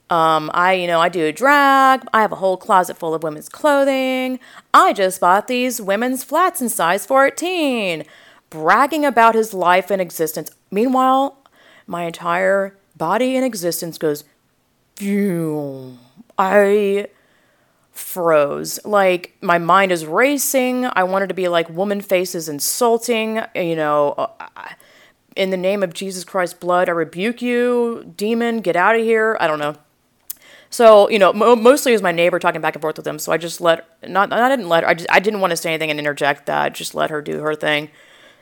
[0.10, 2.08] Um, I, you know, I do drag.
[2.14, 4.40] I have a whole closet full of women's clothing.
[4.74, 8.06] I just bought these women's flats in size 14."
[8.50, 10.50] Bragging about his life and existence.
[10.72, 11.38] Meanwhile,
[11.86, 14.24] my entire body and existence goes,
[14.96, 15.98] Phew.
[16.38, 17.08] I
[18.00, 18.80] froze.
[18.86, 20.86] Like my mind is racing.
[20.94, 24.48] I wanted to be like woman faces insulting, you know, uh,
[25.36, 29.38] in the name of Jesus Christ's blood, I rebuke you, demon, get out of here.
[29.40, 29.76] I don't know.
[30.70, 33.20] So, you know, mo- mostly it was my neighbor talking back and forth with him.
[33.20, 35.58] So I just let, not, I didn't let her, I, just, I didn't want to
[35.58, 36.74] say anything and interject that.
[36.74, 37.90] Just let her do her thing.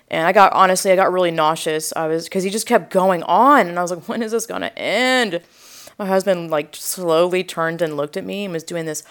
[0.09, 1.93] And I got, honestly, I got really nauseous.
[1.95, 3.67] I was, because he just kept going on.
[3.67, 5.41] And I was like, when is this to end?
[5.97, 9.03] my husband like slowly turned and looked at me and was doing this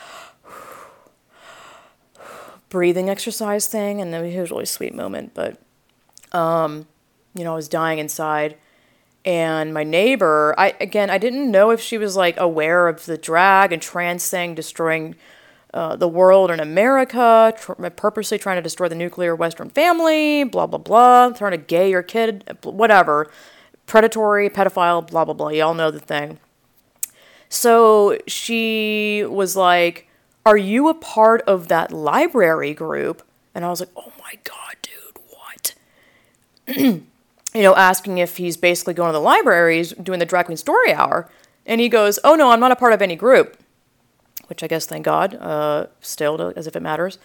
[2.77, 5.59] breathing exercise thing and it was a really sweet moment but
[6.33, 6.87] um
[7.35, 8.55] you know i was dying inside
[9.25, 13.17] and my neighbor i again i didn't know if she was like aware of the
[13.17, 15.15] drag and trans thing destroying
[15.73, 20.67] uh, the world and america tr- purposely trying to destroy the nuclear western family blah
[20.67, 23.31] blah blah trying to gay your kid whatever
[23.87, 26.39] predatory pedophile blah blah blah y'all know the thing.
[27.49, 30.06] So she was like,
[30.47, 33.23] Are you a part of that library group?
[33.53, 35.75] And I was like, Oh my God, dude, what?
[37.55, 40.93] you know, asking if he's basically going to the libraries doing the drag queen story
[40.93, 41.29] hour.
[41.67, 43.59] And he goes, Oh no, I'm not a part of any group.
[44.47, 47.19] Which I guess, thank God, uh, still, as if it matters.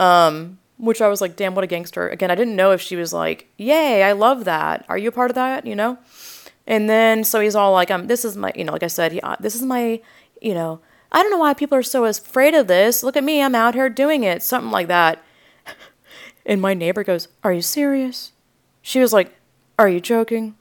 [0.00, 2.08] Um, which I was like, damn, what a gangster.
[2.08, 4.84] Again, I didn't know if she was like, yay, I love that.
[4.88, 5.64] Are you a part of that?
[5.64, 5.98] You know?
[6.66, 9.12] And then, so he's all like, um, this is my, you know, like I said,
[9.12, 10.00] he, uh, this is my,
[10.42, 10.80] you know,
[11.14, 13.04] I don't know why people are so afraid of this.
[13.04, 14.42] Look at me, I'm out here doing it.
[14.42, 15.22] Something like that.
[16.46, 18.32] And my neighbor goes, Are you serious?
[18.82, 19.34] She was like,
[19.78, 20.56] Are you joking?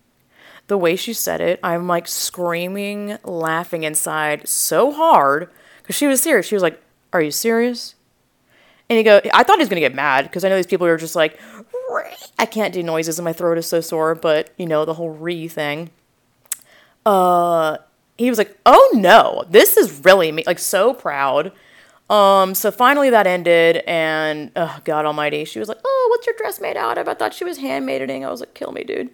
[0.68, 5.50] The way she said it, I'm like screaming, laughing inside so hard
[5.82, 6.46] because she was serious.
[6.46, 7.96] She was like, Are you serious?
[8.90, 10.88] And he go, I thought he was gonna get mad because I know these people
[10.88, 11.38] are just like,
[12.40, 15.10] I can't do noises and my throat is so sore, but you know the whole
[15.10, 15.90] re thing.
[17.06, 17.80] Uh,
[18.18, 21.52] he was like, "Oh no, this is really me!" Like so proud.
[22.10, 26.36] Um, so finally that ended, and oh God Almighty, she was like, "Oh, what's your
[26.38, 28.26] dress made out of?" I thought she was handmaiding.
[28.26, 29.10] I was like, "Kill me, dude."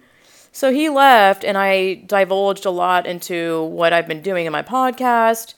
[0.52, 4.62] So he left, and I divulged a lot into what I've been doing in my
[4.62, 5.54] podcast,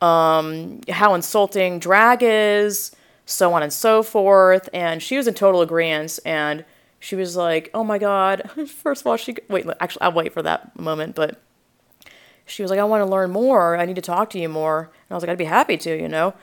[0.00, 2.94] um, how insulting drag is,
[3.26, 4.68] so on and so forth.
[4.72, 6.64] And she was in total agreement, and
[7.00, 9.66] she was like, "Oh my God!" First of all, she wait.
[9.80, 11.40] Actually, I'll wait for that moment, but
[12.48, 13.76] she was like, "I want to learn more.
[13.76, 15.96] I need to talk to you more." And I was like, "I'd be happy to,"
[15.96, 16.34] you know.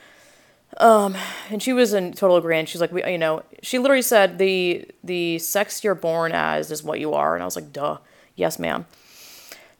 [0.77, 1.15] Um,
[1.49, 2.69] and she was in total agreement.
[2.69, 6.83] She's like, we, you know, she literally said the the sex you're born as is
[6.83, 7.99] what you are, and I was like, duh,
[8.35, 8.85] yes, ma'am.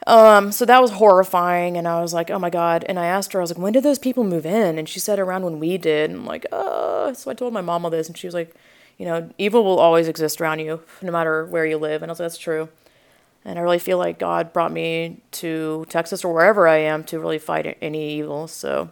[0.08, 2.86] Um, so that was horrifying, and I was like, oh my god.
[2.88, 4.78] And I asked her, I was like, when did those people move in?
[4.78, 6.12] And she said around when we did.
[6.12, 7.14] And I'm like, uh.
[7.14, 8.56] So I told my mom all this, and she was like,
[8.98, 12.02] you know, evil will always exist around you, no matter where you live.
[12.04, 12.70] And I was like, that's true.
[13.46, 17.20] And I really feel like God brought me to Texas or wherever I am to
[17.20, 18.48] really fight any evil.
[18.48, 18.90] So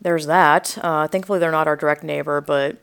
[0.00, 0.78] there's that.
[0.80, 2.76] Uh, thankfully, they're not our direct neighbor, but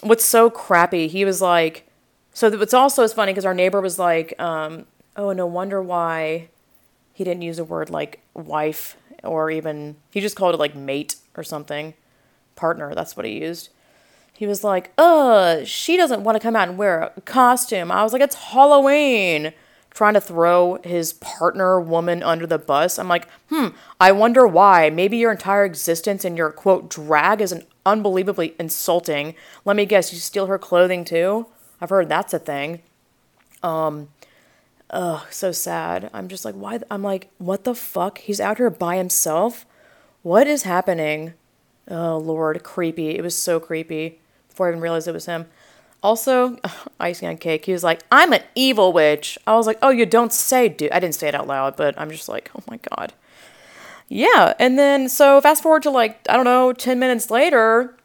[0.00, 1.86] what's so crappy, he was like,
[2.32, 4.86] so what's also is funny because our neighbor was like, um,
[5.16, 6.48] oh, no wonder why
[7.12, 11.16] he didn't use a word like wife or even, he just called it like mate
[11.36, 11.94] or something.
[12.54, 13.68] Partner, that's what he used.
[14.32, 17.90] He was like, uh, she doesn't want to come out and wear a costume.
[17.90, 19.52] I was like, it's Halloween
[19.96, 22.98] trying to throw his partner woman under the bus.
[22.98, 24.90] I'm like, hmm, I wonder why.
[24.90, 29.34] Maybe your entire existence and your quote drag is an unbelievably insulting.
[29.64, 31.46] Let me guess, you steal her clothing too?
[31.80, 32.82] I've heard that's a thing.
[33.62, 34.10] Um,
[34.90, 36.10] ugh, so sad.
[36.12, 36.80] I'm just like, why?
[36.90, 38.18] I'm like, what the fuck?
[38.18, 39.64] He's out here by himself?
[40.20, 41.32] What is happening?
[41.88, 43.16] Oh, Lord, creepy.
[43.16, 45.46] It was so creepy before I even realized it was him.
[46.06, 46.56] Also,
[47.00, 49.36] icing on cake, he was like, I'm an evil witch.
[49.44, 50.92] I was like, oh, you don't say, dude.
[50.92, 53.12] I didn't say it out loud, but I'm just like, oh my God.
[54.08, 54.54] Yeah.
[54.60, 57.96] And then, so fast forward to like, I don't know, 10 minutes later,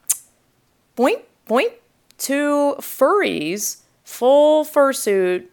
[0.96, 1.74] point, point,
[2.18, 5.46] two furries, full fursuit,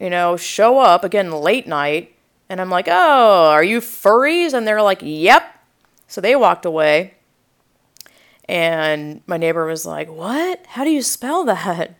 [0.00, 2.14] you know, show up again late night.
[2.48, 4.54] And I'm like, oh, are you furries?
[4.54, 5.62] And they're like, yep.
[6.08, 7.12] So they walked away.
[8.48, 10.64] And my neighbor was like, What?
[10.68, 11.94] How do you spell that?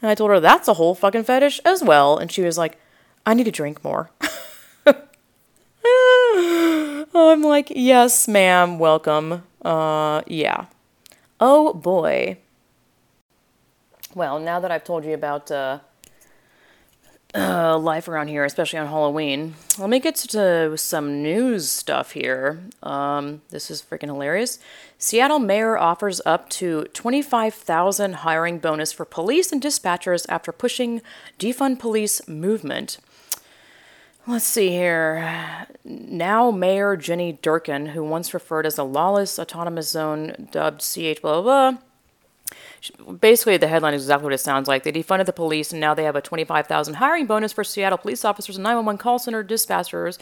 [0.00, 2.18] And I told her, That's a whole fucking fetish as well.
[2.18, 2.78] And she was like,
[3.24, 4.10] I need to drink more.
[7.14, 9.42] I'm like, Yes, ma'am, welcome.
[9.62, 10.66] Uh, yeah.
[11.40, 12.38] Oh boy.
[14.14, 15.80] Well, now that I've told you about uh,
[17.38, 19.54] uh, life around here, especially on Halloween.
[19.78, 22.60] Let me get to some news stuff here.
[22.82, 24.58] Um, this is freaking hilarious.
[24.98, 31.00] Seattle mayor offers up to 25,000 hiring bonus for police and dispatchers after pushing
[31.38, 32.98] defund police movement.
[34.26, 35.66] Let's see here.
[35.84, 41.40] Now, Mayor Jenny Durkan, who once referred as a lawless autonomous zone dubbed CH blah
[41.40, 41.80] blah blah,
[43.20, 44.82] basically the headline is exactly what it sounds like.
[44.82, 48.24] They defunded the police, and now they have a 25,000 hiring bonus for Seattle police
[48.24, 50.18] officers and 911 call center dispatchers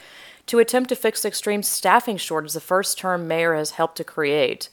[0.47, 4.69] to attempt to fix the extreme staffing shortage the first-term mayor has helped to create.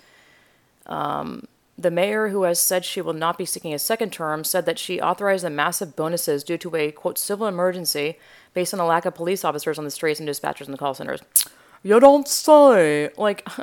[0.85, 4.65] Um, the mayor, who has said she will not be seeking a second term, said
[4.65, 8.17] that she authorized the massive bonuses due to a quote civil emergency
[8.53, 10.93] based on the lack of police officers on the streets and dispatchers in the call
[10.93, 11.21] centers.
[11.81, 13.09] You don't say.
[13.17, 13.47] Like.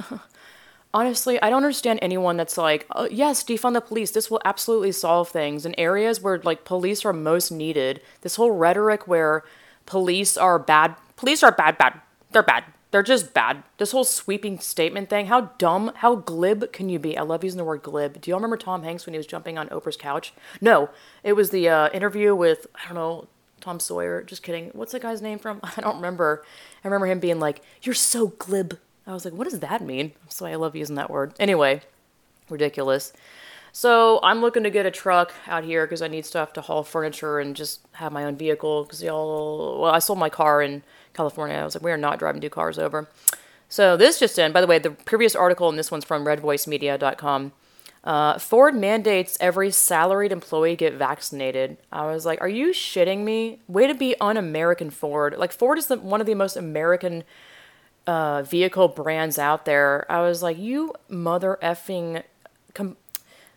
[0.93, 4.11] honestly, I don't understand anyone that's like, oh, yes, defund the police.
[4.11, 8.01] This will absolutely solve things in areas where like police are most needed.
[8.23, 9.45] This whole rhetoric where
[9.87, 12.01] police are bad, police are bad, bad.
[12.33, 12.65] They're bad.
[12.91, 13.63] They're just bad.
[13.79, 15.27] This whole sweeping statement thing.
[15.27, 17.17] How dumb, how glib can you be?
[17.17, 18.21] I love using the word glib.
[18.21, 20.33] Do y'all remember Tom Hanks when he was jumping on Oprah's couch?
[20.61, 20.91] No,
[21.23, 23.29] it was the uh, interview with I don't know
[23.61, 24.23] Tom Sawyer.
[24.23, 24.71] Just kidding.
[24.73, 25.61] What's the guy's name from?
[25.77, 26.45] I don't remember.
[26.85, 30.13] I remember him being like, "You're so glib." I was like, what does that mean?
[30.29, 31.35] So I love using that word.
[31.39, 31.83] Anyway,
[32.49, 33.13] ridiculous.
[33.73, 36.83] So I'm looking to get a truck out here because I need stuff to haul
[36.83, 38.85] furniture and just have my own vehicle.
[38.85, 40.83] Because y'all, well, I sold my car in
[41.15, 41.57] California.
[41.57, 43.09] I was like, we are not driving two cars over.
[43.69, 44.53] So this just in.
[44.53, 47.53] By the way, the previous article and this one's from RedVoiceMedia.com.
[48.03, 51.77] Uh, Ford mandates every salaried employee get vaccinated.
[51.93, 53.61] I was like, are you shitting me?
[53.69, 55.35] Way to be un American, Ford.
[55.37, 57.25] Like, Ford is the, one of the most American
[58.07, 60.11] uh, vehicle brands out there.
[60.11, 62.23] I was like, you mother effing.
[62.75, 62.97] Com-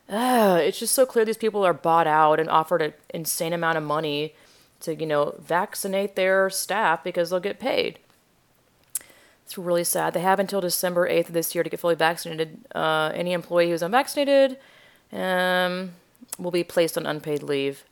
[0.10, 3.78] uh, it's just so clear these people are bought out and offered an insane amount
[3.78, 4.36] of money
[4.82, 8.00] to, you know, vaccinate their staff because they'll get paid.
[9.46, 10.14] It's really sad.
[10.14, 12.66] They have until December 8th of this year to get fully vaccinated.
[12.74, 14.58] Uh, any employee who's unvaccinated
[15.12, 15.92] um,
[16.38, 17.84] will be placed on unpaid leave.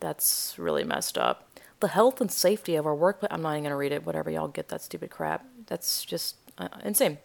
[0.00, 1.48] That's really messed up.
[1.80, 3.30] The health and safety of our workplace.
[3.32, 4.06] I'm not even going to read it.
[4.06, 5.44] Whatever y'all get that stupid crap.
[5.66, 7.18] That's just uh, insane.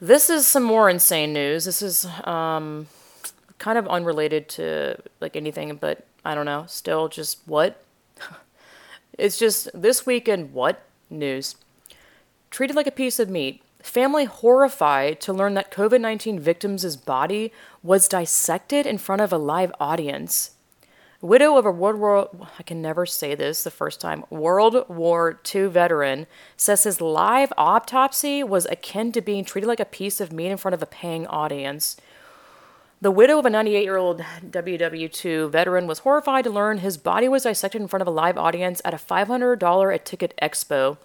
[0.00, 1.64] This is some more insane news.
[1.64, 2.86] This is um,
[3.58, 6.64] kind of unrelated to like anything, but I don't know.
[6.68, 7.82] Still, just what?
[9.18, 10.52] it's just this weekend.
[10.52, 11.56] What news?
[12.50, 13.62] Treated like a piece of meat.
[13.82, 19.38] Family horrified to learn that COVID 19 victims' body was dissected in front of a
[19.38, 20.52] live audience.
[21.20, 22.28] Widow of a World War
[22.60, 24.24] I can never say this the first time.
[24.30, 29.84] World War II veteran says his live autopsy was akin to being treated like a
[29.84, 31.96] piece of meat in front of a paying audience.
[33.00, 37.28] The widow of a 98 year old WW2 veteran was horrified to learn his body
[37.28, 40.98] was dissected in front of a live audience at a $500 a ticket expo.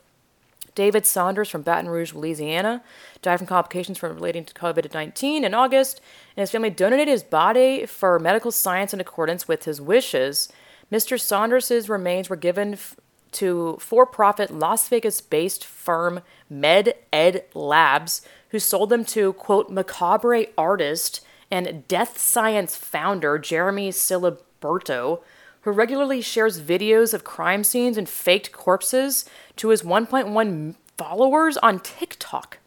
[0.75, 2.83] David Saunders from Baton Rouge, Louisiana,
[3.21, 6.01] died from complications from relating to COVID 19 in August,
[6.35, 10.49] and his family donated his body for medical science in accordance with his wishes.
[10.91, 11.19] Mr.
[11.19, 12.95] Saunders' remains were given f-
[13.31, 19.69] to for profit Las Vegas based firm Med Ed Labs, who sold them to, quote,
[19.69, 25.21] macabre artist and death science founder Jeremy Ciliberto,
[25.63, 31.79] who regularly shares videos of crime scenes and faked corpses to his 1.1 followers on
[31.79, 32.59] TikTok.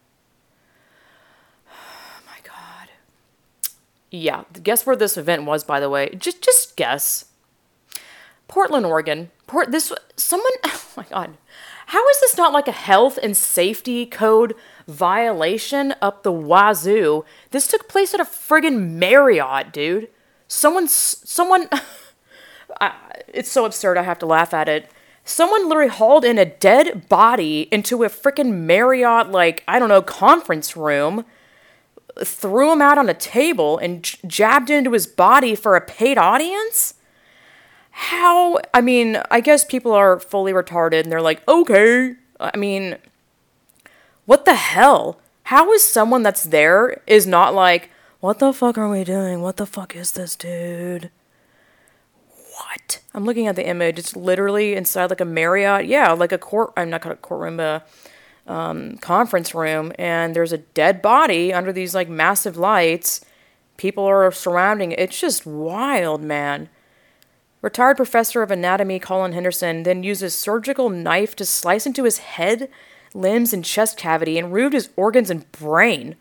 [1.68, 2.90] Oh my god.
[4.10, 6.10] Yeah, guess where this event was by the way.
[6.18, 7.26] Just just guess.
[8.48, 9.30] Portland, Oregon.
[9.46, 11.36] Port this someone oh my god.
[11.90, 14.54] How is this not like a health and safety code
[14.88, 17.24] violation up the wazoo?
[17.52, 20.08] This took place at a friggin' Marriott, dude.
[20.48, 21.68] Someone someone
[22.80, 22.94] I,
[23.28, 24.90] it's so absurd I have to laugh at it.
[25.24, 30.02] Someone literally hauled in a dead body into a freaking Marriott, like, I don't know,
[30.02, 31.24] conference room,
[32.22, 36.16] threw him out on a table, and j- jabbed into his body for a paid
[36.16, 36.94] audience?
[37.90, 38.60] How?
[38.72, 42.14] I mean, I guess people are fully retarded and they're like, okay.
[42.38, 42.96] I mean,
[44.26, 45.18] what the hell?
[45.44, 49.40] How is someone that's there is not like, what the fuck are we doing?
[49.40, 51.10] What the fuck is this, dude?
[52.56, 53.00] What?
[53.14, 53.98] I'm looking at the image.
[53.98, 55.86] It's literally inside like a Marriott.
[55.86, 56.72] Yeah, like a court.
[56.76, 57.82] I'm not a courtroom, a
[58.46, 63.24] um, conference room, and there's a dead body under these like massive lights.
[63.76, 64.98] People are surrounding it.
[64.98, 66.68] It's just wild, man.
[67.62, 72.70] Retired professor of anatomy Colin Henderson then used surgical knife to slice into his head,
[73.12, 76.16] limbs, and chest cavity and removed his organs and brain.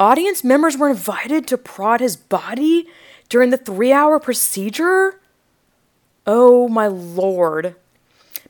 [0.00, 2.88] Audience members were invited to prod his body
[3.28, 5.20] during the three hour procedure?
[6.26, 7.76] Oh my lord.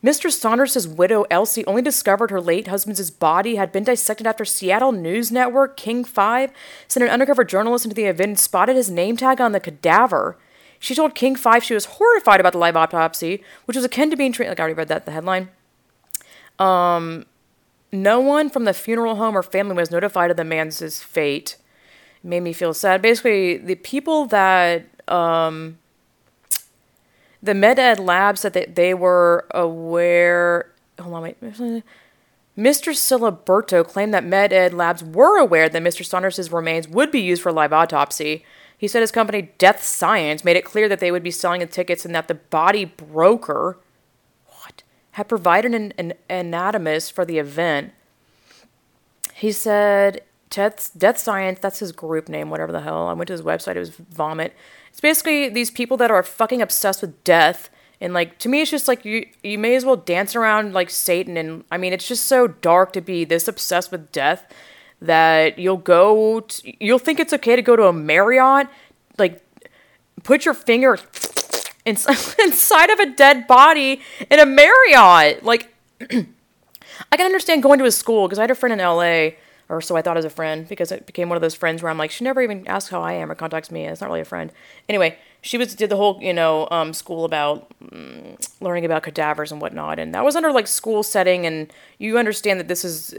[0.02, 0.30] Mr.
[0.30, 5.32] Saunders' widow, Elsie, only discovered her late husband's body had been dissected after Seattle News
[5.32, 6.52] Network, King 5,
[6.86, 10.38] sent an undercover journalist into the event and spotted his name tag on the cadaver.
[10.78, 14.16] She told King 5 she was horrified about the live autopsy, which was akin to
[14.16, 14.50] being treated.
[14.50, 15.48] Like I already read that, the headline.
[16.58, 17.24] Um,
[17.90, 21.56] no one from the funeral home or family was notified of the man's fate.
[22.22, 23.02] It made me feel sad.
[23.02, 25.78] Basically, the people that um,
[27.46, 30.70] the MedEd lab said that they were aware.
[31.00, 31.40] Hold on, wait.
[32.56, 32.92] Mr.
[32.94, 36.04] Ciliberto claimed that MedEd Labs were aware that Mr.
[36.04, 38.44] Saunders' remains would be used for live autopsy.
[38.78, 41.66] He said his company, Death Science, made it clear that they would be selling the
[41.66, 43.78] tickets and that the body broker
[44.46, 44.82] what,
[45.12, 47.92] had provided an, an anatomist for the event.
[49.34, 53.06] He said Death, Death Science, that's his group name, whatever the hell.
[53.06, 54.54] I went to his website, it was Vomit.
[54.96, 57.68] It's basically these people that are fucking obsessed with death.
[58.00, 60.88] And like to me it's just like you you may as well dance around like
[60.88, 64.50] Satan and I mean it's just so dark to be this obsessed with death
[65.02, 66.46] that you'll go
[66.80, 68.68] you'll think it's okay to go to a Marriott
[69.18, 69.44] like
[70.22, 70.98] put your finger
[71.84, 77.92] inside of a dead body in a Marriott like I can understand going to a
[77.92, 79.36] school because I had a friend in LA
[79.68, 81.90] or so I thought as a friend, because it became one of those friends where
[81.90, 83.84] I'm like, she never even asks how I am or contacts me.
[83.84, 84.52] It's not really a friend.
[84.88, 89.52] Anyway, she was did the whole you know um, school about um, learning about cadavers
[89.52, 93.14] and whatnot, and that was under like school setting, and you understand that this is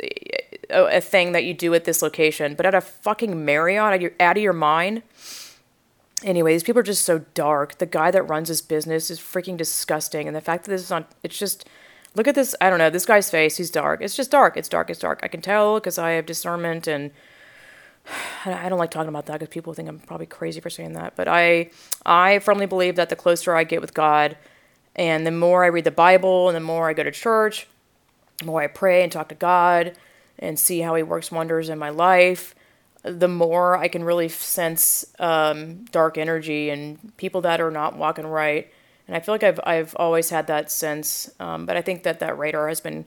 [0.70, 3.94] a, a thing that you do at this location, but at a fucking Marriott, out
[3.94, 5.04] of your, out of your mind.
[6.24, 7.78] Anyway, these people are just so dark.
[7.78, 10.92] The guy that runs his business is freaking disgusting, and the fact that this is
[10.92, 11.68] on, it's just
[12.18, 12.56] look at this.
[12.60, 13.58] I don't know this guy's face.
[13.58, 14.02] He's dark.
[14.02, 14.58] It's just dark.
[14.58, 14.90] It's dark.
[14.90, 15.20] It's dark.
[15.24, 17.12] I can tell because I have discernment and
[18.46, 21.16] I don't like talking about that because people think I'm probably crazy for saying that.
[21.16, 21.70] But I,
[22.06, 24.36] I firmly believe that the closer I get with God,
[24.96, 27.68] and the more I read the Bible, and the more I go to church,
[28.40, 29.96] the more I pray and talk to God,
[30.40, 32.56] and see how He works wonders in my life,
[33.04, 38.26] the more I can really sense um, dark energy and people that are not walking
[38.26, 38.72] right.
[39.08, 42.20] And I feel like I've I've always had that sense, um, but I think that
[42.20, 43.06] that radar has been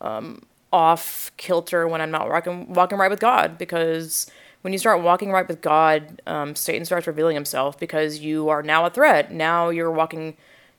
[0.00, 0.42] um,
[0.72, 4.30] off kilter when I'm not walking walking right with God because
[4.62, 8.62] when you start walking right with God, um, Satan starts revealing himself because you are
[8.62, 9.32] now a threat.
[9.32, 10.36] Now you're walking,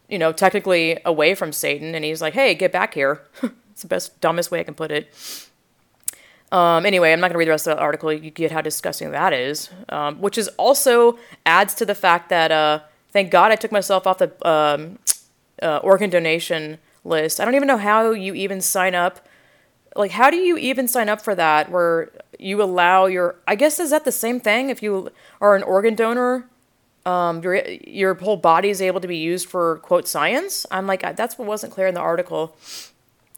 [0.07, 3.21] you know, technically away from Satan, and he's like, "Hey, get back here."
[3.71, 5.13] it's the best, dumbest way I can put it.
[6.51, 8.11] Um, anyway, I'm not going to read the rest of the article.
[8.11, 12.51] You get how disgusting that is, um, which is also adds to the fact that
[12.51, 14.99] uh, thank God I took myself off the um,
[15.61, 17.39] uh, organ donation list.
[17.39, 19.27] I don't even know how you even sign up.
[19.95, 23.79] Like how do you even sign up for that where you allow your i guess
[23.79, 24.69] is that the same thing?
[24.69, 26.47] If you are an organ donor
[27.05, 30.65] um, your your whole body is able to be used for quote science?
[30.69, 32.55] I'm like that's what wasn't clear in the article.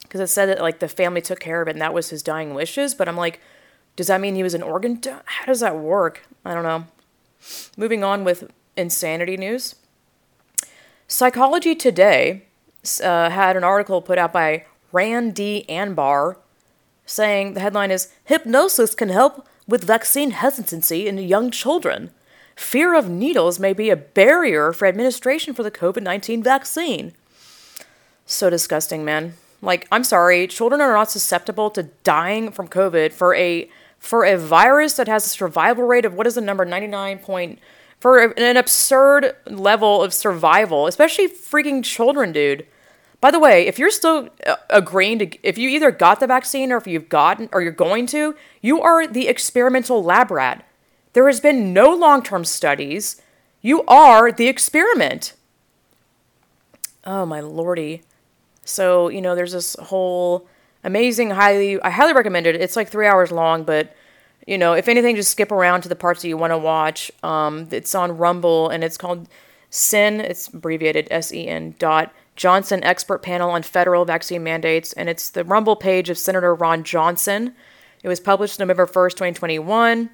[0.03, 2.21] Because it said that like the family took care of it and that was his
[2.21, 3.39] dying wishes but i'm like
[3.95, 6.27] does that mean he was an organ how does that work?
[6.45, 6.85] I don't know.
[7.77, 9.75] Moving on with insanity news
[11.11, 12.43] psychology today
[13.03, 15.65] uh, had an article put out by Ran D.
[15.69, 16.37] Anbar,
[17.05, 22.11] saying the headline is Hypnosis can help with vaccine hesitancy in young children.
[22.55, 27.13] Fear of needles may be a barrier for administration for the COVID 19 vaccine.
[28.25, 29.33] So disgusting, man.
[29.61, 33.69] Like, I'm sorry, children are not susceptible to dying from COVID for a
[33.99, 37.59] for a virus that has a survival rate of what is the number 99 point
[38.01, 42.65] for an absurd level of survival, especially freaking children, dude.
[43.21, 46.71] By the way, if you're still uh, agreeing to, if you either got the vaccine
[46.71, 50.67] or if you've gotten or you're going to, you are the experimental lab rat.
[51.13, 53.21] There has been no long term studies.
[53.61, 55.33] You are the experiment.
[57.05, 58.01] Oh my lordy.
[58.65, 60.47] So, you know, there's this whole
[60.83, 62.55] amazing, highly, I highly recommend it.
[62.55, 63.95] It's like three hours long, but,
[64.47, 67.11] you know, if anything, just skip around to the parts that you want to watch.
[67.23, 69.27] Um, it's on Rumble and it's called
[69.69, 75.09] SEN, it's abbreviated S E N dot Johnson Expert Panel on Federal Vaccine Mandates, and
[75.09, 77.53] it's the Rumble page of Senator Ron Johnson.
[78.03, 80.09] It was published November 1st, 2021.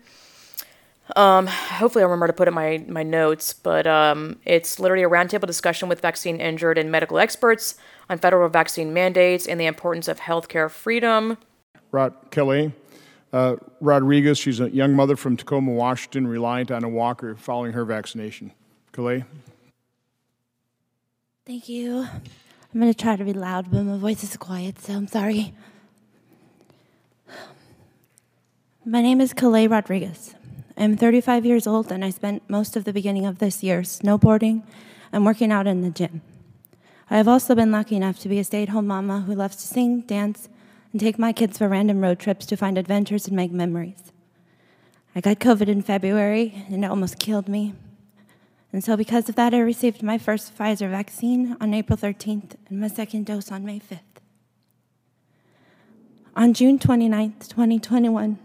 [1.15, 5.03] Um, hopefully, I'll remember to put it in my, my notes, but um, it's literally
[5.03, 7.75] a roundtable discussion with vaccine injured and medical experts
[8.09, 11.37] on federal vaccine mandates and the importance of healthcare freedom.
[11.91, 12.73] Rod Kelly,
[13.33, 17.85] uh, Rodriguez, she's a young mother from Tacoma, Washington, reliant on a walker following her
[17.85, 18.51] vaccination.
[18.91, 19.25] Calais?
[21.45, 22.07] Thank you.
[22.73, 25.53] I'm going to try to be loud, but my voice is quiet, so I'm sorry.
[28.85, 30.33] My name is Calais Rodriguez.
[30.77, 34.63] I'm 35 years old, and I spent most of the beginning of this year snowboarding
[35.11, 36.21] and working out in the gym.
[37.09, 39.55] I have also been lucky enough to be a stay at home mama who loves
[39.57, 40.49] to sing, dance,
[40.97, 44.11] and take my kids for random road trips to find adventures and make memories.
[45.15, 47.75] I got COVID in February, and it almost killed me.
[48.73, 52.79] And so, because of that, I received my first Pfizer vaccine on April 13th and
[52.79, 54.23] my second dose on May 5th.
[56.35, 58.39] On June 29th, 2021,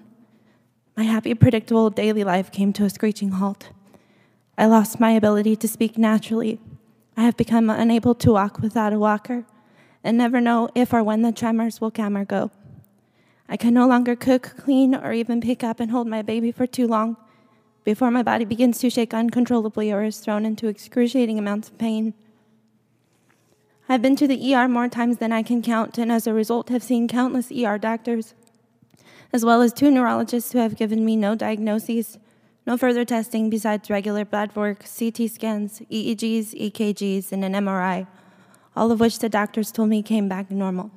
[0.95, 3.71] my happy, predictable daily life came to a screeching halt.
[4.59, 6.61] I lost my ability to speak naturally.
[7.17, 9.47] I have become unable to walk without a walker
[10.05, 12.51] and never know if or when the tremors will come or go.
[13.49, 16.67] I can no longer cook, clean, or even pick up and hold my baby for
[16.67, 17.17] too long
[17.85, 22.15] before my body begins to shake uncontrollably or is thrown into excruciating amounts of pain.
[23.89, 26.69] I've been to the ER more times than I can count, and as a result,
[26.69, 28.35] have seen countless ER doctors,
[29.33, 32.19] as well as two neurologists who have given me no diagnoses,
[32.67, 38.07] no further testing besides regular blood work, CT scans, EEGs, EKGs, and an MRI,
[38.75, 40.91] all of which the doctors told me came back normal.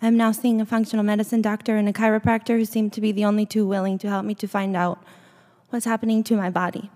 [0.00, 3.24] I'm now seeing a functional medicine doctor and a chiropractor who seem to be the
[3.24, 5.02] only two willing to help me to find out
[5.70, 6.90] what's happening to my body.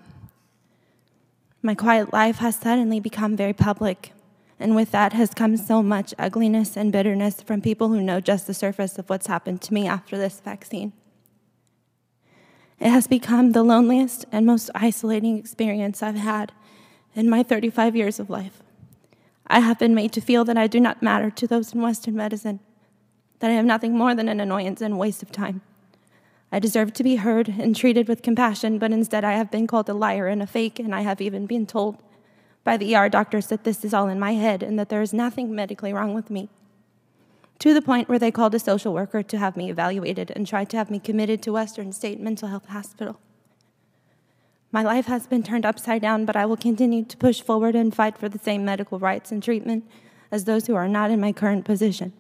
[1.62, 4.12] My quiet life has suddenly become very public,
[4.59, 8.47] and with that has come so much ugliness and bitterness from people who know just
[8.47, 10.93] the surface of what's happened to me after this vaccine.
[12.79, 16.53] It has become the loneliest and most isolating experience I've had
[17.14, 18.62] in my 35 years of life.
[19.49, 22.16] I have been made to feel that I do not matter to those in Western
[22.16, 22.61] medicine,
[23.38, 25.62] that I am nothing more than an annoyance and waste of time.
[26.51, 29.88] I deserve to be heard and treated with compassion, but instead I have been called
[29.88, 31.99] a liar and a fake, and I have even been told
[32.64, 35.12] by the ER doctors that this is all in my head and that there is
[35.12, 36.49] nothing medically wrong with me.
[37.61, 40.68] To the point where they called a social worker to have me evaluated and tried
[40.70, 43.18] to have me committed to Western State Mental Health Hospital.
[44.77, 47.95] My life has been turned upside down, but I will continue to push forward and
[47.95, 49.89] fight for the same medical rights and treatment
[50.31, 52.12] as those who are not in my current position.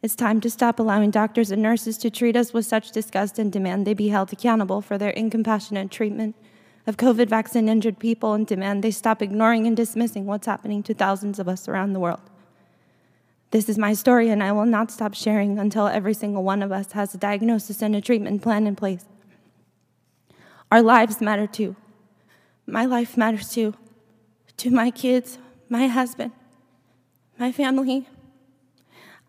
[0.00, 3.52] It's time to stop allowing doctors and nurses to treat us with such disgust and
[3.52, 6.34] demand they be held accountable for their incompassionate treatment
[6.86, 10.94] of COVID vaccine injured people and demand they stop ignoring and dismissing what's happening to
[10.94, 12.22] thousands of us around the world.
[13.50, 16.72] This is my story, and I will not stop sharing until every single one of
[16.72, 19.04] us has a diagnosis and a treatment plan in place.
[20.70, 21.76] Our lives matter too.
[22.66, 23.74] My life matters too.
[24.58, 26.32] To my kids, my husband,
[27.38, 28.08] my family.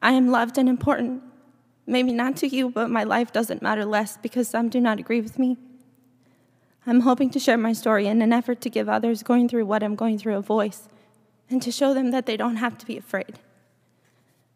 [0.01, 1.23] I am loved and important.
[1.87, 5.21] Maybe not to you, but my life doesn't matter less because some do not agree
[5.21, 5.57] with me.
[6.85, 9.83] I'm hoping to share my story in an effort to give others going through what
[9.83, 10.89] I'm going through a voice
[11.49, 13.39] and to show them that they don't have to be afraid.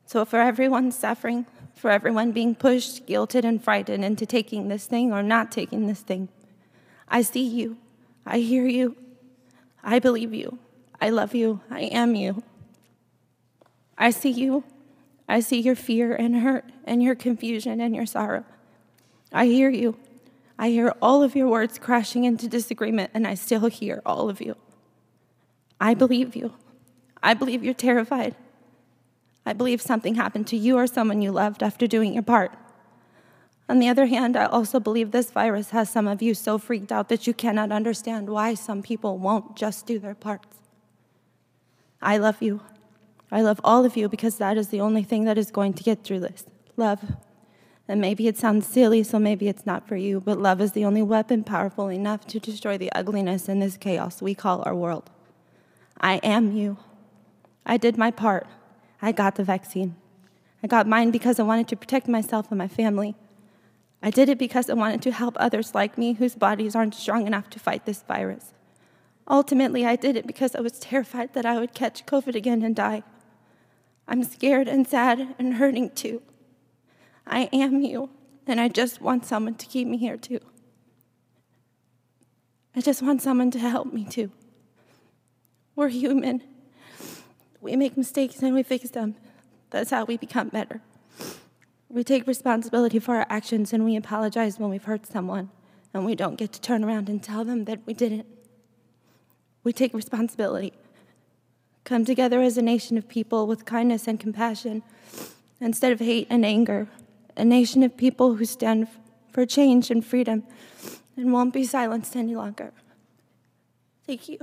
[0.05, 5.11] So, for everyone suffering, for everyone being pushed, guilted, and frightened into taking this thing
[5.11, 6.29] or not taking this thing,
[7.15, 7.77] I see you.
[8.25, 8.97] I hear you.
[9.81, 10.59] I believe you.
[10.99, 11.61] I love you.
[11.71, 12.43] I am you.
[13.97, 14.65] I see you.
[15.25, 18.43] I see your fear and hurt and your confusion and your sorrow.
[19.31, 19.97] I hear you.
[20.59, 24.41] I hear all of your words crashing into disagreement, and I still hear all of
[24.41, 24.57] you.
[25.79, 26.51] I believe you.
[27.23, 28.35] I believe you're terrified.
[29.45, 32.51] I believe something happened to you or someone you loved after doing your part.
[33.67, 36.91] On the other hand, I also believe this virus has some of you so freaked
[36.91, 40.57] out that you cannot understand why some people won't just do their parts.
[42.01, 42.61] I love you.
[43.31, 45.83] I love all of you because that is the only thing that is going to
[45.83, 46.45] get through this
[46.77, 47.15] love.
[47.87, 50.85] And maybe it sounds silly, so maybe it's not for you, but love is the
[50.85, 55.09] only weapon powerful enough to destroy the ugliness in this chaos we call our world.
[55.99, 56.77] I am you.
[57.65, 58.47] I did my part.
[59.01, 59.95] I got the vaccine.
[60.63, 63.15] I got mine because I wanted to protect myself and my family.
[64.01, 67.25] I did it because I wanted to help others like me whose bodies aren't strong
[67.25, 68.53] enough to fight this virus.
[69.27, 72.75] Ultimately, I did it because I was terrified that I would catch COVID again and
[72.75, 73.03] die.
[74.07, 76.21] I'm scared and sad and hurting too.
[77.25, 78.11] I am you,
[78.45, 80.39] and I just want someone to keep me here too.
[82.75, 84.31] I just want someone to help me too.
[85.75, 86.43] We're human.
[87.61, 89.15] We make mistakes and we fix them.
[89.71, 90.81] That's how we become better.
[91.89, 95.49] We take responsibility for our actions and we apologize when we've hurt someone,
[95.93, 98.25] and we don't get to turn around and tell them that we didn't.
[99.63, 100.73] We take responsibility.
[101.83, 104.83] Come together as a nation of people with kindness and compassion
[105.61, 106.87] instead of hate and anger
[107.37, 108.87] a nation of people who stand
[109.31, 110.43] for change and freedom
[111.17, 112.71] and won't be silenced any longer.
[114.05, 114.39] Thank you.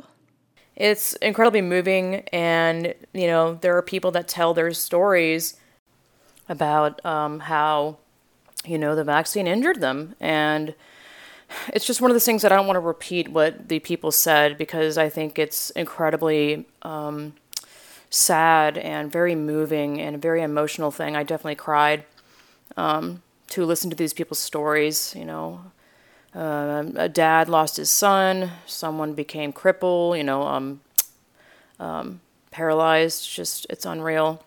[0.75, 5.57] It's incredibly moving, and you know, there are people that tell their stories
[6.49, 7.99] about um, how,
[8.65, 10.15] you know, the vaccine injured them.
[10.21, 10.75] And
[11.69, 14.13] it's just one of those things that I don't want to repeat what the people
[14.13, 17.35] said because I think it's incredibly um,
[18.11, 21.17] sad and very moving and a very emotional thing.
[21.17, 22.05] I definitely cried
[22.77, 25.15] um, to listen to these people's stories.
[25.17, 25.61] You know,
[26.35, 30.17] uh, a dad lost his son, someone became crippled.
[30.17, 30.81] You know, um,
[31.79, 32.21] um,
[32.51, 33.31] paralyzed.
[33.31, 34.45] Just it's unreal.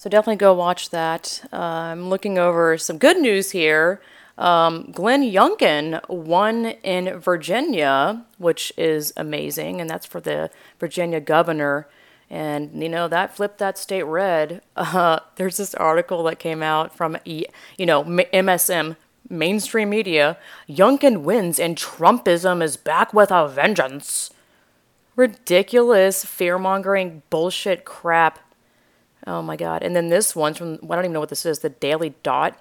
[0.00, 1.42] So definitely go watch that.
[1.52, 4.00] Uh, I'm looking over some good news here.
[4.38, 10.48] Um, Glenn Youngkin won in Virginia, which is amazing, and that's for the
[10.78, 11.86] Virginia governor
[12.30, 14.62] and you know that flipped that state red.
[14.76, 17.44] Uh, there's this article that came out from you
[17.78, 18.96] know MSM
[19.28, 20.38] mainstream media.
[20.66, 24.30] Youngkin wins and Trumpism is back with a vengeance.
[25.16, 28.38] Ridiculous fear mongering bullshit crap.
[29.26, 29.82] Oh my god!
[29.82, 31.60] And then this one's from I don't even know what this is.
[31.60, 32.58] The Daily Dot.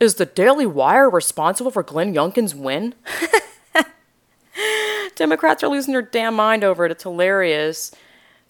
[0.00, 2.94] Is the Daily Wire responsible for Glenn Youngkin's win?
[5.16, 6.92] Democrats are losing their damn mind over it.
[6.92, 7.90] It's hilarious.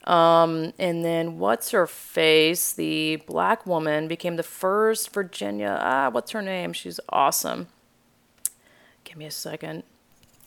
[0.04, 2.72] Um, and then what's her face?
[2.72, 5.78] The black woman became the first Virginia.
[5.80, 6.72] Ah, what's her name?
[6.72, 7.68] She's awesome.
[9.04, 9.84] Give me a second.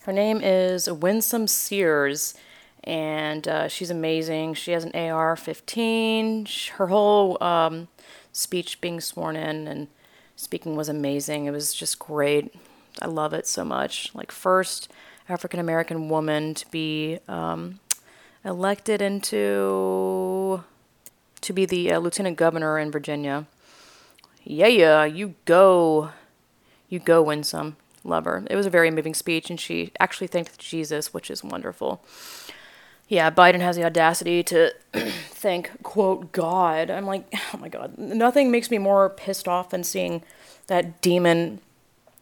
[0.02, 2.34] Her name is Winsome Sears,
[2.84, 4.54] and uh, she's amazing.
[4.54, 6.46] She has an AR 15.
[6.74, 7.88] Her whole um,
[8.32, 9.88] speech being sworn in and
[10.36, 11.46] speaking was amazing.
[11.46, 12.54] It was just great.
[13.00, 14.14] I love it so much.
[14.14, 14.90] Like first
[15.28, 17.80] African American woman to be um,
[18.44, 20.64] elected into
[21.40, 23.46] to be the uh, lieutenant governor in Virginia.
[24.44, 26.10] Yeah, yeah, you go,
[26.88, 27.76] you go, Winsome.
[28.04, 28.44] Love her.
[28.50, 32.04] It was a very moving speech, and she actually thanked Jesus, which is wonderful.
[33.12, 36.90] Yeah, Biden has the audacity to thank, quote, God.
[36.90, 37.98] I'm like, oh my God.
[37.98, 40.22] Nothing makes me more pissed off than seeing
[40.68, 41.60] that demon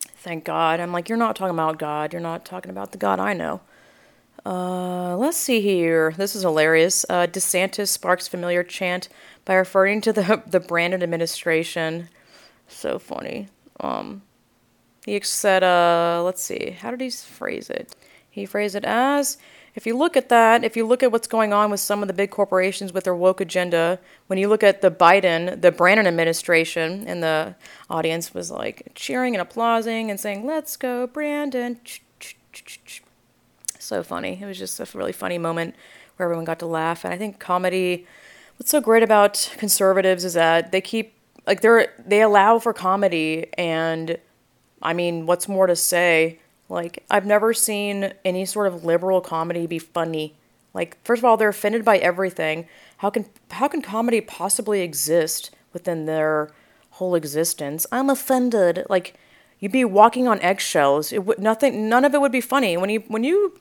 [0.01, 0.81] thank God.
[0.81, 2.13] I'm like, you're not talking about God.
[2.13, 3.61] You're not talking about the God I know.
[4.45, 6.13] Uh, let's see here.
[6.17, 7.07] This is hilarious.
[7.09, 9.09] Uh, DeSantis sparks familiar chant
[9.45, 12.09] by referring to the the Brandon administration.
[12.67, 13.47] So funny.
[13.79, 14.23] Um,
[15.07, 17.95] he said, uh, let's see, how did he phrase it?
[18.29, 19.39] He phrased it as
[19.75, 22.09] if you look at that, if you look at what's going on with some of
[22.09, 26.07] the big corporations with their woke agenda, when you look at the Biden, the Brandon
[26.07, 27.55] administration, and the
[27.89, 31.81] audience was like cheering and applauding and saying, let's go, Brandon.
[33.79, 34.39] So funny.
[34.43, 35.75] It was just a really funny moment
[36.17, 37.05] where everyone got to laugh.
[37.05, 38.07] And I think comedy,
[38.57, 41.15] what's so great about conservatives is that they keep,
[41.47, 43.47] like, they're, they allow for comedy.
[43.57, 44.19] And
[44.83, 46.41] I mean, what's more to say?
[46.71, 50.37] Like, I've never seen any sort of liberal comedy be funny.
[50.73, 52.69] Like, first of all, they're offended by everything.
[52.99, 56.53] How can how can comedy possibly exist within their
[56.93, 57.87] whole existence?
[57.91, 58.87] I'm offended.
[58.89, 59.15] Like,
[59.59, 61.13] you'd be walking on eggshells.
[61.13, 61.89] It would nothing.
[61.89, 63.61] None of it would be funny when you when you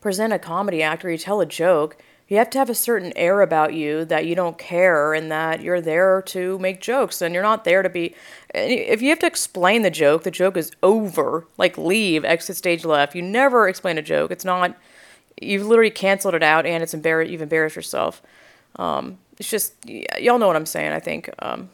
[0.00, 1.96] present a comedy act or you tell a joke.
[2.30, 5.62] You have to have a certain air about you that you don't care and that
[5.62, 8.14] you're there to make jokes and you're not there to be.
[8.54, 11.48] If you have to explain the joke, the joke is over.
[11.58, 13.16] Like, leave, exit stage left.
[13.16, 14.30] You never explain a joke.
[14.30, 14.78] It's not.
[15.42, 16.94] You've literally canceled it out and it's.
[16.94, 18.22] You've embarrassed yourself.
[18.76, 19.74] Um, it's just.
[19.88, 21.30] Y- y'all know what I'm saying, I think.
[21.40, 21.68] Um,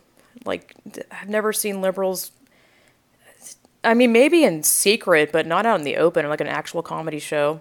[0.47, 0.75] like,
[1.13, 2.33] I've never seen liberals.
[3.85, 7.19] I mean, maybe in secret, but not out in the open, like an actual comedy
[7.19, 7.61] show.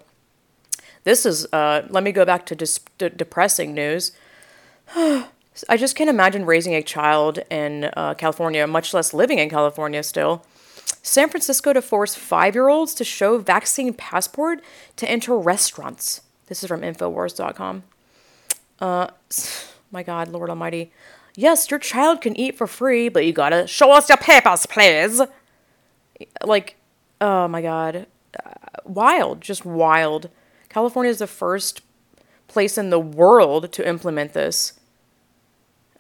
[1.06, 4.12] This is, uh, let me go back to dis- depressing news.
[4.96, 10.04] I just can't imagine raising a child in uh, California, much less living in California
[10.04, 10.44] still.
[11.02, 14.62] San Francisco to force five year olds to show vaccine passport
[14.98, 16.22] to enter restaurants.
[16.48, 17.84] This is from Infowars.com.
[18.80, 19.08] Uh,
[19.92, 20.92] my God, Lord Almighty.
[21.36, 25.22] Yes, your child can eat for free, but you gotta show us your papers, please.
[26.44, 26.78] Like,
[27.22, 28.08] oh my God.
[28.44, 28.52] Uh,
[28.86, 30.30] wild, just wild.
[30.76, 31.82] California is the first
[32.50, 34.74] place in the world to implement this.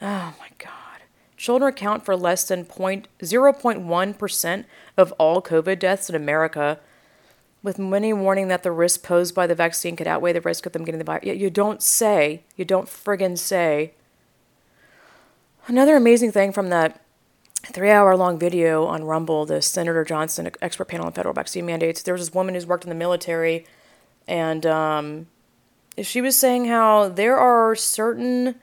[0.01, 0.99] Oh my God.
[1.37, 4.65] Children account for less than 0.1%
[4.97, 6.81] of all COVID deaths in America,
[7.63, 10.73] with many warning that the risk posed by the vaccine could outweigh the risk of
[10.73, 11.23] them getting the virus.
[11.23, 13.93] You don't say, you don't friggin' say.
[15.67, 17.01] Another amazing thing from that
[17.63, 22.01] three hour long video on Rumble, the Senator Johnson expert panel on federal vaccine mandates,
[22.01, 23.65] there was this woman who's worked in the military,
[24.27, 25.27] and um,
[26.01, 28.55] she was saying how there are certain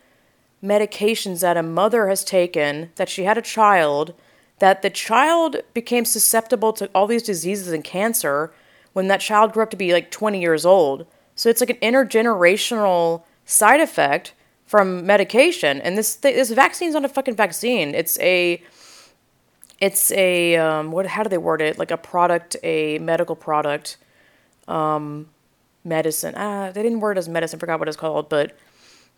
[0.62, 4.14] medications that a mother has taken that she had a child
[4.62, 8.52] that the child became susceptible to all these diseases and cancer
[8.92, 11.04] when that child grew up to be like 20 years old.
[11.34, 14.34] So it's like an intergenerational side effect
[14.64, 15.80] from medication.
[15.80, 17.92] And this this vaccine's not a fucking vaccine.
[17.92, 18.62] It's a
[19.80, 21.76] it's a um, what how do they word it?
[21.76, 23.96] Like a product, a medical product,
[24.68, 25.28] um,
[25.84, 26.34] medicine.
[26.36, 27.58] Ah, they didn't word it as medicine.
[27.58, 28.56] Forgot what it's called, but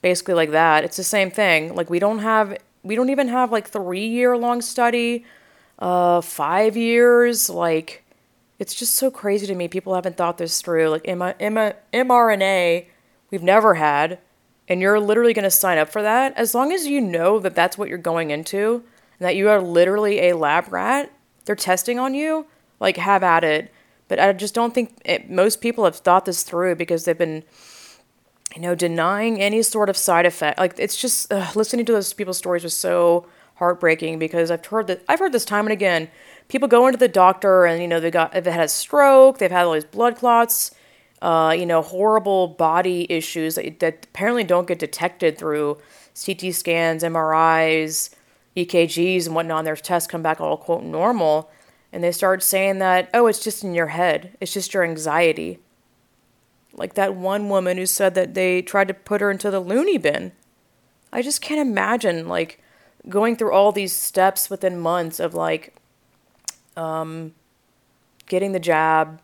[0.03, 0.85] basically like that.
[0.85, 1.75] It's the same thing.
[1.75, 5.25] Like we don't have we don't even have like three year long study,
[5.79, 7.49] uh, five years.
[7.49, 8.05] Like
[8.59, 9.69] it's just so crazy to me.
[9.69, 10.89] People haven't thought this through.
[10.91, 12.87] Like M- M- mRNA,
[13.31, 14.19] we've never had,
[14.69, 17.55] and you're literally going to sign up for that as long as you know that
[17.55, 18.85] that's what you're going into,
[19.19, 21.11] and that you are literally a lab rat.
[21.45, 22.47] They're testing on you.
[22.81, 23.73] Like have at it.
[24.15, 27.43] But I just don't think it, most people have thought this through because they've been
[28.55, 30.57] you know, denying any sort of side effect.
[30.57, 34.87] Like it's just uh, listening to those people's stories was so heartbreaking because I've heard
[34.87, 36.09] that I've heard this time and again.
[36.47, 39.51] People go into the doctor and you know they got they've had a stroke, they've
[39.51, 40.71] had all these blood clots,
[41.21, 45.79] uh, you know, horrible body issues that, that apparently don't get detected through
[46.15, 48.11] CT scans, MRIs,
[48.57, 49.59] EKGs, and whatnot.
[49.59, 51.51] And their tests come back all quote normal,
[51.95, 55.61] and they start saying that oh, it's just in your head, it's just your anxiety
[56.76, 59.99] like that one woman who said that they tried to put her into the loony
[59.99, 60.32] bin.
[61.12, 62.61] I just can't imagine like
[63.09, 65.74] going through all these steps within months of like
[66.76, 67.34] um
[68.26, 69.20] getting the jab,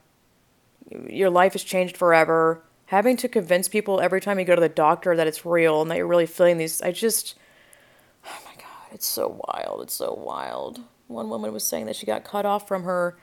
[1.08, 4.68] your life has changed forever, having to convince people every time you go to the
[4.68, 7.34] doctor that it's real and that you're really feeling these I just
[8.24, 9.82] oh my god, it's so wild.
[9.82, 10.80] It's so wild.
[11.10, 13.16] One woman was saying that she got cut off from her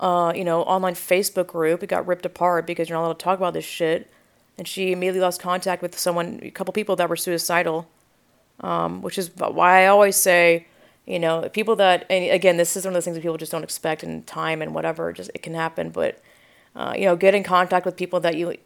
[0.00, 1.82] uh, you know, online Facebook group.
[1.82, 4.10] It got ripped apart because you're not allowed to talk about this shit.
[4.58, 7.88] And she immediately lost contact with someone, a couple people that were suicidal,
[8.60, 10.66] um, which is why I always say,
[11.06, 13.52] you know, people that, and again, this is one of those things that people just
[13.52, 15.90] don't expect in time and whatever, just it can happen.
[15.90, 16.20] But,
[16.76, 18.56] uh, you know, get in contact with people that you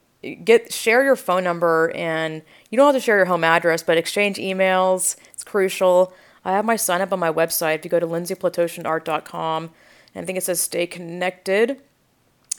[0.45, 3.97] get, share your phone number and you don't have to share your home address, but
[3.97, 5.17] exchange emails.
[5.33, 6.13] It's crucial.
[6.45, 7.77] I have my sign up on my website.
[7.77, 9.71] If you go to lindsayplatoshinart.com,
[10.15, 11.81] and I think it says stay connected.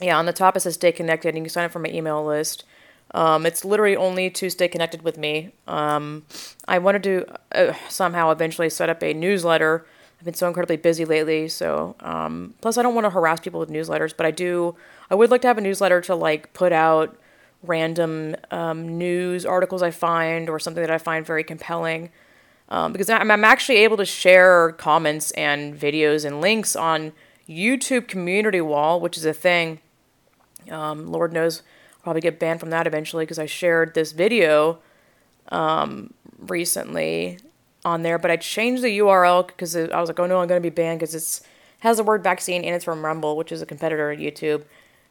[0.00, 1.90] Yeah, on the top it says stay connected, and you can sign up for my
[1.90, 2.64] email list.
[3.12, 5.50] Um, it's literally only to stay connected with me.
[5.66, 6.24] Um,
[6.68, 9.84] I wanted to uh, somehow eventually set up a newsletter.
[10.18, 13.58] I've been so incredibly busy lately, so um, plus I don't want to harass people
[13.58, 14.76] with newsletters, but I do.
[15.10, 17.18] I would like to have a newsletter to like put out
[17.62, 22.10] random um, news articles I find or something that I find very compelling.
[22.70, 27.12] Um, because I'm, I'm actually able to share comments and videos and links on
[27.48, 29.80] YouTube community wall, which is a thing.
[30.70, 31.62] Um, Lord knows
[31.96, 34.78] I'll probably get banned from that eventually because I shared this video
[35.48, 37.38] um, recently
[37.84, 40.62] on there, but I changed the URL because I was like, oh no, I'm going
[40.62, 41.46] to be banned because it
[41.80, 44.64] has the word vaccine and it's from Rumble, which is a competitor of YouTube.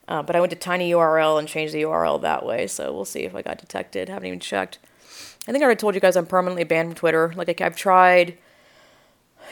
[0.07, 3.05] Uh, but I went to Tiny URL and changed the URL that way, so we'll
[3.05, 4.10] see if I got detected.
[4.10, 4.80] Haven't even checked.
[5.49, 7.33] I think I already told you guys I'm permanently banned from Twitter.
[7.35, 8.37] Like I've tried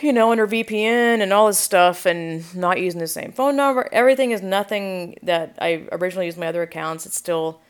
[0.02, 3.90] you know, under VPN and all this stuff and not using the same phone number.
[3.92, 7.06] Everything is nothing that I originally used my other accounts.
[7.06, 7.62] It's still,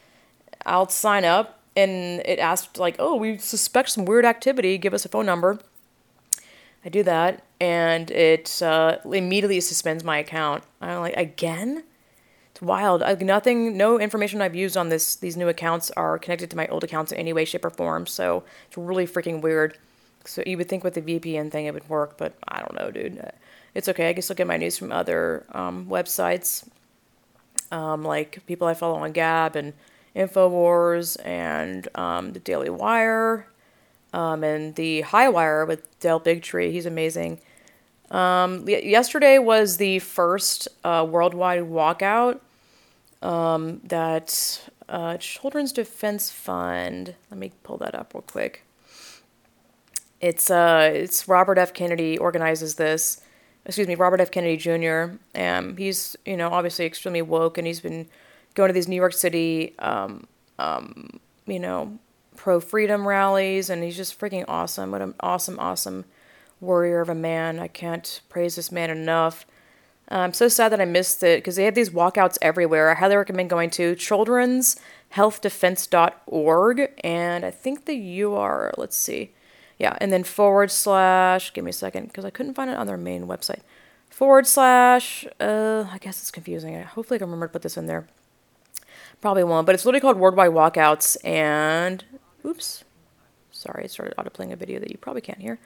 [0.66, 4.78] I'll sign up and it asked, like, oh, we suspect some weird activity.
[4.78, 5.60] Give us a phone number.
[6.84, 10.64] I do that and it uh, immediately suspends my account.
[10.82, 11.84] I'm like, again?
[12.58, 13.02] It's wild.
[13.02, 16.66] Like nothing, no information I've used on this, these new accounts are connected to my
[16.70, 18.08] old accounts in any way, shape, or form.
[18.08, 19.78] So it's really freaking weird.
[20.26, 22.90] So you would think with the VPN thing it would work, but I don't know,
[22.90, 23.24] dude.
[23.76, 24.10] It's okay.
[24.10, 26.68] I can still get my news from other um, websites,
[27.72, 29.74] um, like people I follow on Gab and
[30.16, 33.46] Infowars and um, the Daily Wire
[34.14, 36.72] um, and the High Wire with Del Bigtree.
[36.72, 37.40] He's amazing.
[38.10, 42.40] Um, yesterday was the first uh, worldwide walkout
[43.22, 47.16] um, that uh, Children's Defense Fund.
[47.30, 48.64] Let me pull that up real quick.
[50.20, 51.74] It's uh, it's Robert F.
[51.74, 53.22] Kennedy organizes this.
[53.66, 54.32] Excuse me, Robert F.
[54.32, 55.18] Kennedy Jr.
[55.36, 58.08] Um, he's you know obviously extremely woke, and he's been
[58.56, 60.26] going to these New York City, um,
[60.58, 62.00] um, you know,
[62.36, 64.92] pro freedom rallies, and he's just freaking awesome.
[64.92, 66.06] What an awesome, awesome
[66.60, 67.60] warrior of a man.
[67.60, 69.46] I can't praise this man enough.
[70.10, 72.90] I'm so sad that I missed it because they have these walkouts everywhere.
[72.90, 79.32] I highly recommend going to children'shealthdefense.org, and I think the URL, Let's see
[79.78, 82.88] yeah, and then forward slash, give me a second, because I couldn't find it on
[82.88, 83.62] their main website.
[84.10, 86.82] Forward slash, uh, I guess it's confusing.
[86.82, 88.08] Hopefully I can remember to put this in there.
[89.22, 92.04] Probably won't, but it's literally called Worldwide Walkouts, and,
[92.44, 92.84] oops,
[93.52, 95.60] sorry, it started auto-playing a video that you probably can't hear.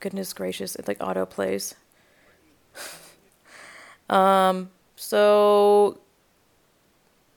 [0.00, 1.76] Goodness gracious, it like auto plays.
[4.10, 5.98] um, so,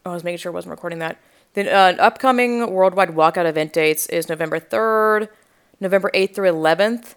[0.05, 1.17] I was making sure I wasn't recording that.
[1.53, 5.29] The uh, upcoming worldwide walkout event dates is November 3rd,
[5.79, 7.15] November 8th through 11th,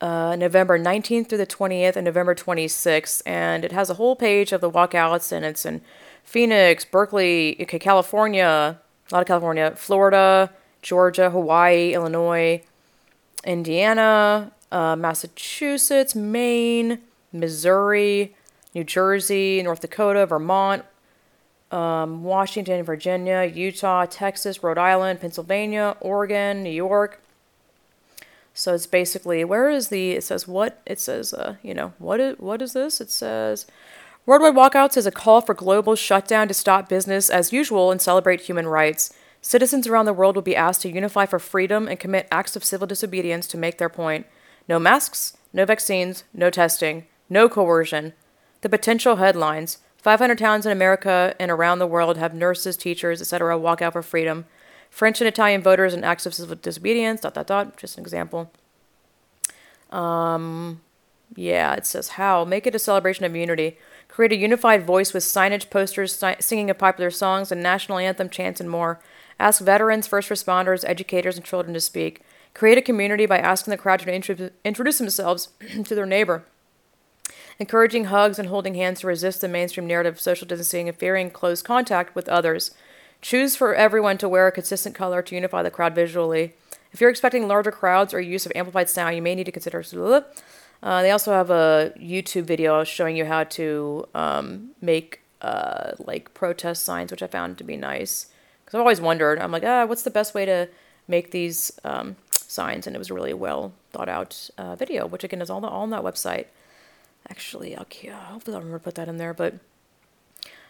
[0.00, 3.20] uh, November 19th through the 20th, and November 26th.
[3.26, 5.82] And it has a whole page of the walkouts, and it's in
[6.24, 10.50] Phoenix, Berkeley, okay, California, a lot of California, Florida,
[10.80, 12.62] Georgia, Hawaii, Illinois,
[13.44, 17.00] Indiana, uh, Massachusetts, Maine,
[17.34, 18.34] Missouri,
[18.74, 20.84] New Jersey, North Dakota, Vermont,
[21.70, 27.20] um, Washington, Virginia, Utah, Texas, Rhode Island, Pennsylvania, Oregon, New York.
[28.54, 32.20] So it's basically where is the it says what it says uh, you know what
[32.20, 33.66] is what is this it says
[34.26, 38.42] worldwide walkouts is a call for global shutdown to stop business as usual and celebrate
[38.42, 39.12] human rights.
[39.42, 42.64] Citizens around the world will be asked to unify for freedom and commit acts of
[42.64, 44.24] civil disobedience to make their point.
[44.68, 48.14] No masks, no vaccines, no testing, no coercion.
[48.62, 53.58] The potential headlines 500 towns in America and around the world have nurses, teachers, etc.
[53.58, 54.44] walk out for freedom.
[54.88, 58.52] French and Italian voters in acts of civil disobedience, dot, dot, dot, just an example.
[59.90, 60.82] Um,
[61.34, 62.44] yeah, it says how.
[62.44, 63.78] Make it a celebration of unity.
[64.08, 68.28] Create a unified voice with signage, posters, si- singing of popular songs, and national anthem
[68.28, 69.00] chants and more.
[69.40, 72.20] Ask veterans, first responders, educators, and children to speak.
[72.52, 75.48] Create a community by asking the crowd to intro- introduce themselves
[75.84, 76.44] to their neighbor
[77.58, 81.30] encouraging hugs and holding hands to resist the mainstream narrative of social distancing and fearing
[81.30, 82.72] close contact with others.
[83.22, 86.54] Choose for everyone to wear a consistent color to unify the crowd visually.
[86.92, 89.82] If you're expecting larger crowds or use of amplified sound, you may need to consider
[90.82, 96.34] Uh, they also have a YouTube video showing you how to um, make uh, like
[96.34, 98.26] protest signs, which I found to be nice.
[98.60, 100.68] Because I've always wondered, I'm like, ah, what's the best way to
[101.08, 102.86] make these um, signs?
[102.86, 105.68] And it was a really well thought out uh, video, which again is all, the,
[105.68, 106.46] all on that website.
[107.28, 109.34] Actually, I'll, yeah, hopefully I'll remember to put that in there.
[109.34, 109.54] But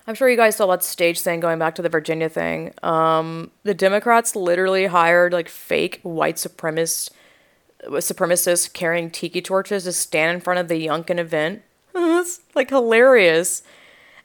[0.06, 2.72] I'm sure you guys saw that stage thing going back to the Virginia thing.
[2.82, 7.10] Um, the Democrats literally hired like fake white supremacists,
[7.84, 11.62] supremacists carrying tiki torches to stand in front of the Youngkin event.
[11.94, 13.62] it's like hilarious.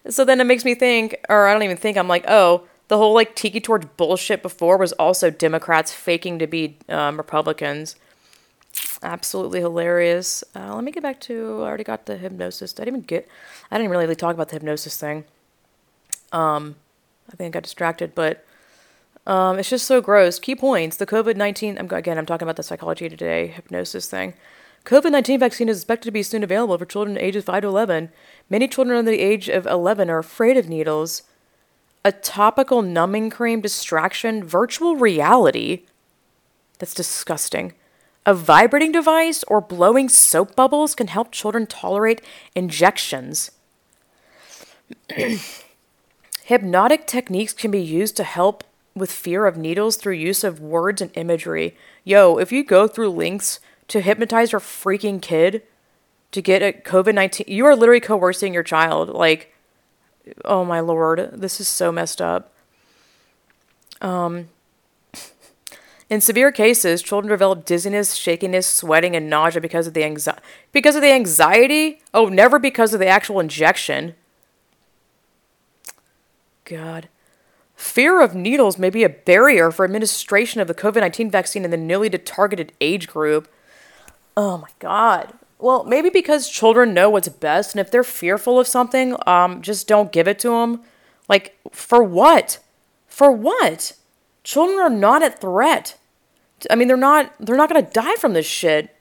[0.10, 2.98] So then it makes me think, or I don't even think, I'm like, oh, the
[2.98, 7.96] whole like tiki torch bullshit before was also Democrats faking to be um, Republicans.
[9.02, 10.44] Absolutely hilarious.
[10.56, 11.62] Uh, let me get back to.
[11.62, 12.74] I already got the hypnosis.
[12.74, 13.28] I didn't even get.
[13.72, 15.24] I didn't really talk about the hypnosis thing.
[16.32, 16.76] Um,
[17.32, 18.46] I think I got distracted, but
[19.26, 20.38] um, it's just so gross.
[20.38, 21.78] Key points: the COVID nineteen.
[21.78, 22.18] Again.
[22.18, 24.34] I'm talking about the psychology today hypnosis thing.
[24.86, 28.10] COVID 19 vaccine is expected to be soon available for children ages 5 to 11.
[28.50, 31.24] Many children under the age of 11 are afraid of needles.
[32.06, 35.84] A topical numbing cream distraction, virtual reality.
[36.80, 37.74] That's disgusting.
[38.30, 42.22] A vibrating device or blowing soap bubbles can help children tolerate
[42.54, 43.50] injections.
[46.44, 48.64] Hypnotic techniques can be used to help
[48.94, 51.76] with fear of needles through use of words and imagery.
[52.04, 55.64] Yo, if you go through links to hypnotize your freaking kid
[56.32, 59.10] to get a COVID 19, you are literally coercing your child.
[59.10, 59.56] Like,
[60.46, 62.54] oh my lord, this is so messed up.
[64.02, 64.50] Um,
[66.10, 70.42] in severe cases, children develop dizziness, shakiness, sweating, and nausea because of the anxiety.
[70.72, 72.02] Because of the anxiety?
[72.14, 74.16] Oh, never because of the actual injection.
[76.66, 77.10] God.
[77.76, 81.72] Fear of needles may be a barrier for administration of the COVID 19 vaccine in
[81.72, 83.48] the newly targeted age group.
[84.36, 85.34] Oh my God.
[85.60, 89.88] Well, maybe because children know what's best, and if they're fearful of something, um, just
[89.88, 90.82] don't give it to them.
[91.28, 92.60] Like, for what?
[93.08, 93.94] For what?
[94.50, 95.96] Children are not at threat.
[96.72, 97.32] I mean, they're not.
[97.40, 98.96] They're not gonna die from this shit.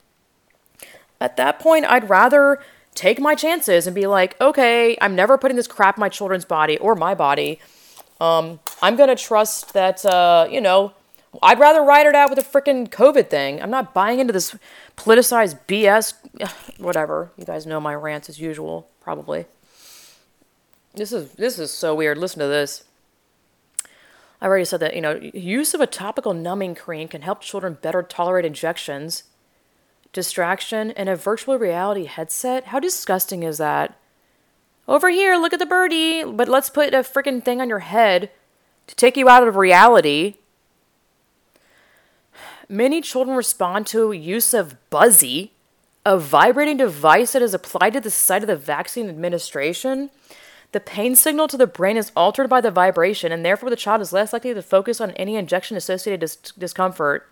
[1.22, 2.60] At that point, I'd rather
[2.94, 6.44] take my chances and be like, okay, I'm never putting this crap in my children's
[6.44, 7.60] body or my body.
[8.20, 10.04] Um, I'm gonna trust that.
[10.04, 10.92] Uh, you know,
[11.42, 13.62] I'd rather ride it out with a freaking COVID thing.
[13.62, 14.54] I'm not buying into this
[14.98, 16.12] politicized BS.
[16.78, 17.32] Whatever.
[17.38, 19.46] You guys know my rants as usual, probably.
[20.92, 22.18] This is this is so weird.
[22.18, 22.84] Listen to this.
[24.40, 27.78] I already said that, you know, use of a topical numbing cream can help children
[27.80, 29.24] better tolerate injections.
[30.12, 32.66] Distraction and a virtual reality headset?
[32.66, 33.98] How disgusting is that?
[34.86, 38.30] Over here, look at the birdie, but let's put a freaking thing on your head
[38.86, 40.36] to take you out of reality.
[42.68, 45.52] Many children respond to use of Buzzy,
[46.06, 50.10] a vibrating device that is applied to the site of the vaccine administration.
[50.72, 54.02] The pain signal to the brain is altered by the vibration, and therefore the child
[54.02, 57.26] is less likely to focus on any injection associated dis- discomfort.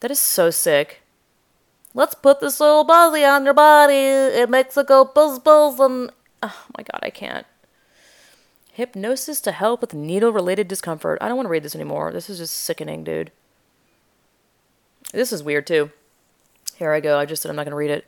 [0.00, 1.02] That is so sick.
[1.94, 3.94] Let's put this little buzzy on your body.
[3.94, 6.12] It makes it go buzz buzz, and
[6.42, 7.46] oh my god, I can't.
[8.72, 11.18] Hypnosis to help with needle related discomfort.
[11.20, 12.12] I don't want to read this anymore.
[12.12, 13.32] This is just sickening, dude.
[15.12, 15.90] This is weird too.
[16.76, 17.18] Here I go.
[17.18, 18.06] I just said I'm not going to read it.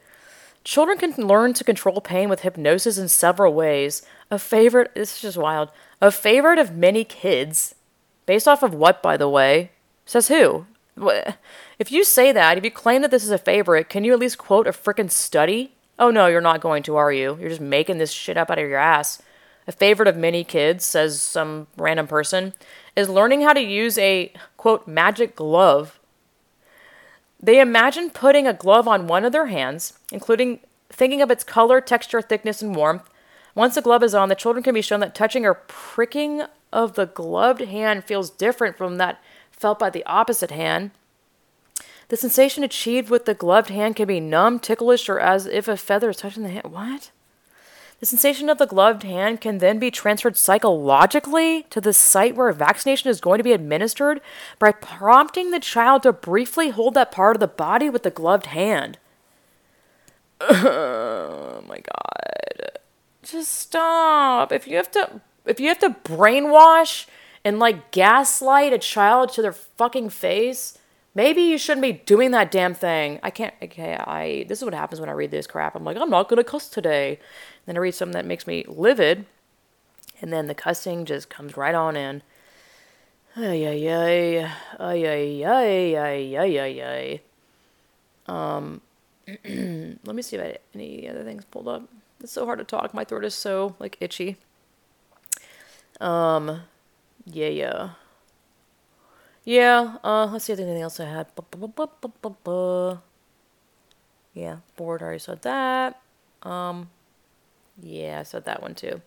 [0.63, 4.03] Children can learn to control pain with hypnosis in several ways.
[4.31, 5.71] A favorite, this is just wild.
[6.01, 7.75] A favorite of many kids.
[8.27, 9.71] Based off of what, by the way?
[10.05, 10.67] Says who?
[11.79, 14.19] If you say that, if you claim that this is a favorite, can you at
[14.19, 15.73] least quote a frickin' study?
[15.99, 17.39] Oh no, you're not going to, are you?
[17.41, 19.23] You're just making this shit up out of your ass.
[19.67, 22.55] A favorite of many kids, says some random person,
[22.97, 26.00] is learning how to use a, quote, magic glove
[27.43, 30.61] they imagine putting a glove on one of their hands, including
[30.91, 33.09] thinking of its color, texture, thickness, and warmth.
[33.55, 36.95] Once the glove is on, the children can be shown that touching or pricking of
[36.95, 39.21] the gloved hand feels different from that
[39.51, 40.91] felt by the opposite hand.
[42.09, 45.77] The sensation achieved with the gloved hand can be numb, ticklish, or as if a
[45.77, 46.73] feather is touching the hand.
[46.73, 47.11] What?
[48.01, 52.49] The sensation of the gloved hand can then be transferred psychologically to the site where
[52.49, 54.23] a vaccination is going to be administered
[54.59, 58.47] by prompting the child to briefly hold that part of the body with the gloved
[58.47, 58.99] hand.
[60.43, 62.79] Oh my god.
[63.23, 64.51] Just stop.
[64.51, 67.07] If you have to if you have to brainwash
[67.45, 70.79] and like gaslight a child to their fucking face,
[71.15, 73.21] maybe you shouldn't be doing that damn thing.
[73.23, 75.77] I can't okay, I this is what happens when I read this crap.
[75.77, 77.21] I'm like, I'm not gonna cuss today.
[77.67, 79.27] Then I read something that makes me livid,
[80.21, 82.23] and then the cussing just comes right on in.
[83.37, 87.21] Ay ay ay ay ay ay ay ay.
[88.27, 88.81] Um,
[89.45, 91.89] Let me see if I had any other things pulled up.
[92.21, 92.93] It's so hard to talk.
[92.93, 94.37] My throat is so like itchy.
[96.01, 96.63] Um,
[97.25, 97.91] yeah, yeah,
[99.45, 99.97] yeah.
[100.03, 101.27] Uh, let's see if there's anything else I had.
[104.35, 105.03] Yeah, bored.
[105.03, 106.01] I already said that.
[106.43, 106.91] Um,
[107.83, 109.01] yeah, I said that one too.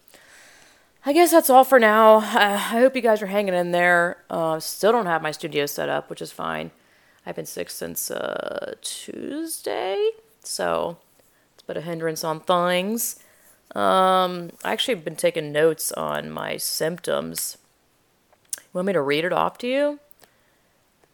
[1.05, 2.17] I guess that's all for now.
[2.17, 4.17] Uh, I hope you guys are hanging in there.
[4.30, 6.71] Uh, still don't have my studio set up, which is fine.
[7.26, 10.11] I've been sick since uh, Tuesday,
[10.43, 10.97] so
[11.53, 13.19] it's been a hindrance on things.
[13.76, 17.57] Um, I actually have been taking notes on my symptoms.
[18.57, 19.99] You want me to read it off to you?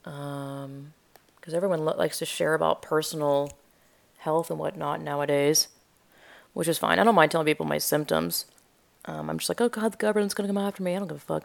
[0.05, 0.93] Um,
[1.36, 3.51] because everyone lo- likes to share about personal
[4.20, 5.68] health and whatnot nowadays,
[6.54, 7.00] which is fine.
[7.00, 8.45] I don't mind telling people my symptoms.
[9.06, 10.95] Um, I'm just like, oh god, the government's gonna come after me.
[10.95, 11.43] I don't give a fuck.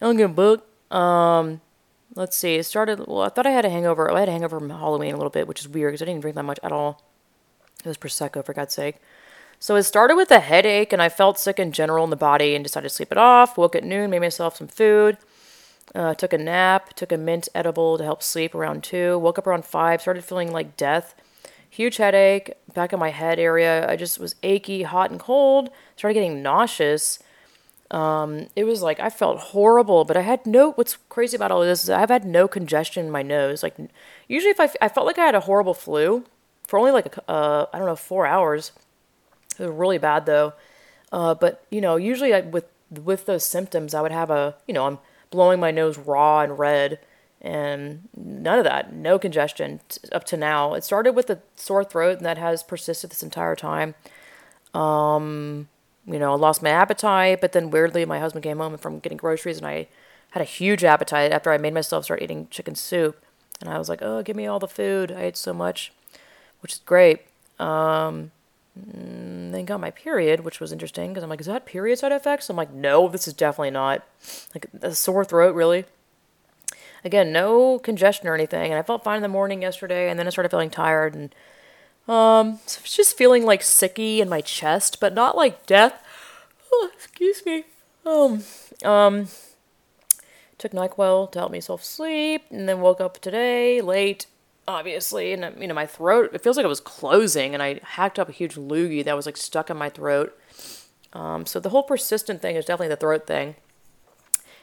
[0.00, 0.66] I don't give a book.
[0.90, 1.60] Um,
[2.14, 2.56] let's see.
[2.56, 3.06] It started.
[3.06, 4.10] Well, I thought I had a hangover.
[4.10, 6.20] I had a hangover from Halloween a little bit, which is weird because I didn't
[6.20, 7.02] drink that much at all.
[7.84, 8.96] It was prosecco, for God's sake.
[9.60, 12.54] So it started with a headache, and I felt sick in general in the body,
[12.54, 13.56] and decided to sleep it off.
[13.56, 15.16] Woke at noon, made myself some food.
[15.94, 16.94] Uh, took a nap.
[16.94, 19.18] Took a mint edible to help sleep around two.
[19.18, 20.00] Woke up around five.
[20.00, 21.14] Started feeling like death.
[21.74, 23.90] Huge headache, back of my head area.
[23.90, 25.70] I just was achy, hot and cold.
[25.96, 27.18] Started getting nauseous.
[27.90, 30.70] Um, it was like I felt horrible, but I had no.
[30.70, 33.64] What's crazy about all of this is I've had no congestion in my nose.
[33.64, 33.74] Like
[34.28, 36.24] usually, if I, I felt like I had a horrible flu
[36.64, 38.70] for only like a, uh, I don't know four hours.
[39.58, 40.52] It was really bad though.
[41.10, 42.66] Uh, but you know, usually I, with
[43.02, 45.00] with those symptoms, I would have a you know I'm
[45.32, 47.00] blowing my nose raw and red
[47.44, 48.92] and none of that.
[48.94, 49.80] No congestion
[50.10, 50.72] up to now.
[50.72, 53.94] It started with a sore throat and that has persisted this entire time.
[54.72, 55.68] Um
[56.06, 59.16] you know i lost my appetite but then weirdly my husband came home from getting
[59.16, 59.86] groceries and i
[60.32, 63.24] had a huge appetite after i made myself start eating chicken soup.
[63.60, 65.12] And i was like oh give me all the food.
[65.12, 65.92] I ate so much
[66.60, 67.20] which is great.
[67.58, 68.32] Um
[68.78, 72.12] mm, then got my period which was interesting because i'm like is that period side
[72.12, 72.50] effects?
[72.50, 74.02] I'm like no this is definitely not.
[74.54, 75.84] Like a sore throat really
[77.04, 78.70] again, no congestion or anything.
[78.70, 81.34] And I felt fine in the morning yesterday, and then I started feeling tired and
[82.08, 86.02] um, just feeling like sicky in my chest, but not like death.
[86.72, 87.64] Oh, excuse me.
[88.04, 88.42] Um,
[88.84, 89.28] um,
[90.58, 94.26] took Nyquil to help myself sleep, and then woke up today late,
[94.68, 96.30] obviously, and you know my throat.
[96.34, 99.26] It feels like it was closing, and I hacked up a huge loogie that was
[99.26, 100.38] like stuck in my throat.
[101.12, 103.54] Um, so the whole persistent thing is definitely the throat thing.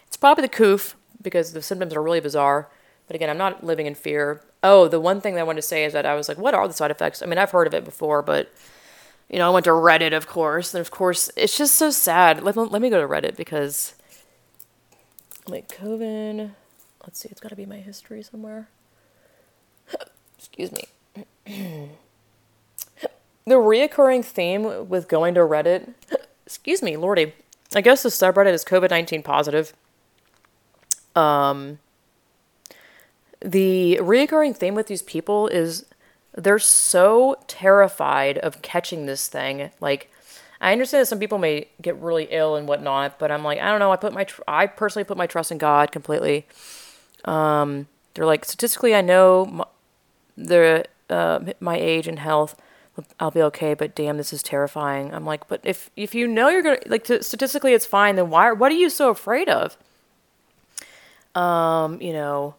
[0.05, 2.69] It's probably the coof because the symptoms are really bizarre.
[3.07, 4.41] But again, I'm not living in fear.
[4.63, 6.53] Oh, the one thing that I wanted to say is that I was like, what
[6.53, 7.21] are the side effects?
[7.21, 8.51] I mean, I've heard of it before, but
[9.29, 12.43] you know, I went to Reddit, of course, and of course, it's just so sad.
[12.43, 13.95] Let, let me go to Reddit because,
[15.47, 16.51] like, COVID.
[17.03, 18.69] Let's see, it's got to be my history somewhere.
[20.37, 20.83] Excuse me.
[23.45, 25.93] the reoccurring theme with going to Reddit.
[26.45, 27.33] excuse me, Lordy.
[27.73, 29.73] I guess the subreddit is COVID 19 positive
[31.15, 31.79] um,
[33.41, 35.85] the recurring theme with these people is
[36.33, 39.71] they're so terrified of catching this thing.
[39.79, 40.11] Like,
[40.61, 43.69] I understand that some people may get really ill and whatnot, but I'm like, I
[43.69, 43.91] don't know.
[43.91, 46.45] I put my, tr- I personally put my trust in God completely.
[47.25, 49.65] Um, they're like, statistically, I know my,
[50.37, 52.55] the uh, my age and health,
[53.19, 53.73] I'll be okay.
[53.73, 55.13] But damn, this is terrifying.
[55.13, 58.15] I'm like, but if if you know you're gonna like statistically, it's fine.
[58.15, 58.51] Then why?
[58.51, 59.77] What are you so afraid of?
[61.35, 62.55] Um, you know,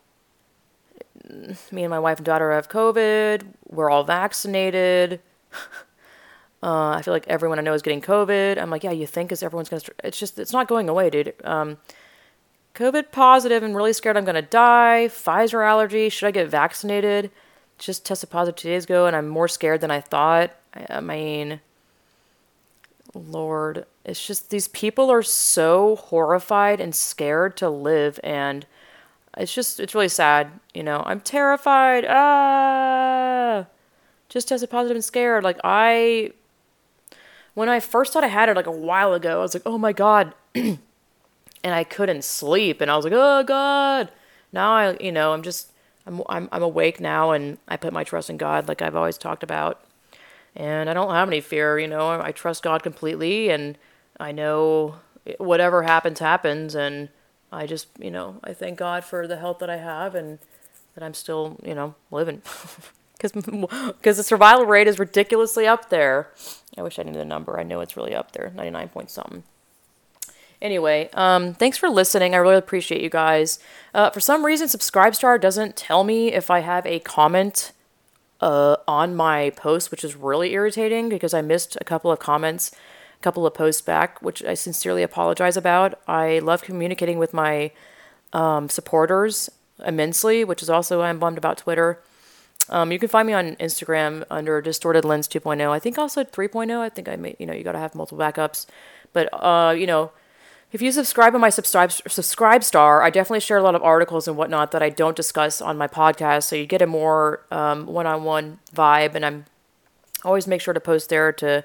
[1.70, 3.45] me and my wife and daughter have COVID.
[3.68, 5.20] We're all vaccinated.
[6.62, 8.59] uh, I feel like everyone I know is getting COVID.
[8.59, 9.83] I'm like, yeah, you think is everyone's gonna?
[10.05, 11.35] It's just it's not going away, dude.
[11.45, 11.79] Um,
[12.75, 15.09] COVID positive and really scared I'm gonna die.
[15.09, 16.09] Pfizer allergy.
[16.09, 17.31] Should I get vaccinated?
[17.79, 20.53] Just tested positive two days ago, and I'm more scared than I thought.
[20.75, 21.61] I, I mean,
[23.15, 28.67] Lord, it's just these people are so horrified and scared to live, and
[29.37, 30.51] it's just it's really sad.
[30.75, 32.07] You know, I'm terrified.
[32.09, 33.67] Ah,
[34.29, 35.45] just tested positive and scared.
[35.45, 36.33] Like I,
[37.55, 39.79] when I first thought I had it like a while ago, I was like, oh
[39.79, 40.79] my god, and
[41.65, 44.11] I couldn't sleep, and I was like, oh god.
[44.53, 45.71] Now I, you know, I'm just
[46.07, 49.19] I'm I'm I'm awake now, and I put my trust in God, like I've always
[49.19, 49.85] talked about
[50.57, 51.79] and I don't have any fear.
[51.79, 53.79] You know, I trust God completely, and
[54.19, 54.97] I know
[55.39, 57.09] whatever happens, happens, and
[57.51, 60.39] I just, you know, I thank God for the health that I have and
[60.95, 62.43] that I'm still, you know, living.
[63.23, 66.33] Because the survival rate is ridiculously up there.
[66.77, 67.57] I wish I knew the number.
[67.57, 69.45] I know it's really up there, 99 point something.
[70.61, 72.35] Anyway, um, thanks for listening.
[72.35, 73.61] I really appreciate you guys.
[73.95, 77.71] Uh, for some reason, Subscribestar doesn't tell me if I have a comment
[78.43, 82.72] uh, on my post, which is really irritating because I missed a couple of comments,
[83.18, 85.99] a couple of posts back, which I sincerely apologize about.
[86.09, 87.70] I love communicating with my
[88.32, 89.49] um, supporters
[89.86, 92.03] immensely, which is also why I'm bummed about Twitter.
[92.68, 95.70] Um, you can find me on Instagram under Distorted Lens 2.0.
[95.70, 96.78] I think also 3.0.
[96.78, 98.66] I think I may, you know, you got to have multiple backups.
[99.12, 100.12] But, uh, you know,
[100.73, 104.27] if you subscribe on my subscribe subscribe star, I definitely share a lot of articles
[104.27, 106.45] and whatnot that I don't discuss on my podcast.
[106.45, 109.45] So you get a more um, one-on-one vibe, and I'm
[110.25, 111.64] always make sure to post there to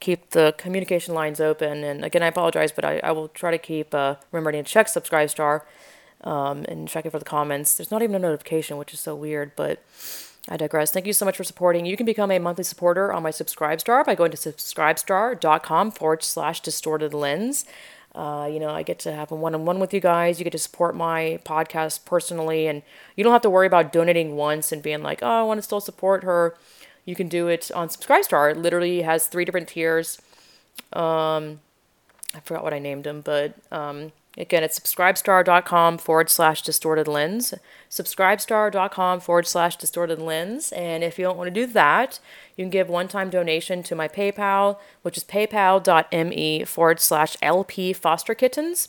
[0.00, 1.84] keep the communication lines open.
[1.84, 4.88] And again, I apologize, but I, I will try to keep uh, remembering to check
[4.88, 5.66] subscribe star
[6.22, 7.76] um, and checking for the comments.
[7.76, 9.82] There's not even a notification, which is so weird, but
[10.48, 10.90] I digress.
[10.90, 11.84] Thank you so much for supporting.
[11.86, 16.60] You can become a monthly supporter on my Subscribestar by going to subscribestar.com forward slash
[16.60, 17.64] distorted lens.
[18.18, 20.40] Uh, you know, I get to have a one on one with you guys.
[20.40, 22.82] You get to support my podcast personally, and
[23.14, 25.62] you don't have to worry about donating once and being like, oh, I want to
[25.62, 26.56] still support her.
[27.04, 28.50] You can do it on Subscribestar.
[28.50, 30.20] It literally has three different tiers.
[30.92, 31.60] Um,
[32.34, 37.54] I forgot what I named them, but um, Again, it's subscribestar.com forward slash distorted lens.
[37.90, 40.70] Subscribestar.com forward slash distorted lens.
[40.72, 42.20] And if you don't want to do that,
[42.56, 47.92] you can give one time donation to my PayPal, which is paypal.me forward slash LP
[47.92, 48.88] foster kittens.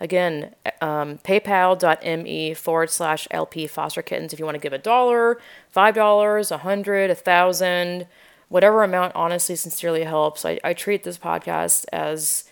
[0.00, 4.34] Again, um, paypal.me forward slash LP foster kittens.
[4.34, 8.06] If you want to give a dollar, five dollars, a hundred, a thousand,
[8.48, 10.44] whatever amount honestly, sincerely helps.
[10.44, 12.44] I, I treat this podcast as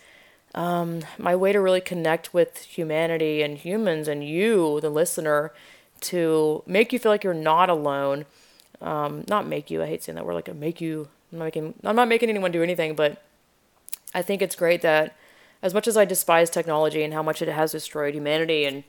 [0.55, 5.51] um, my way to really connect with humanity and humans and you, the listener,
[6.01, 8.25] to make you feel like you're not alone.
[8.81, 9.81] Um, not make you.
[9.81, 10.35] I hate saying that word.
[10.35, 11.07] Like a make you.
[11.31, 11.73] I'm not making.
[11.83, 13.23] I'm not making anyone do anything, but
[14.13, 15.15] I think it's great that,
[15.61, 18.83] as much as I despise technology and how much it has destroyed humanity and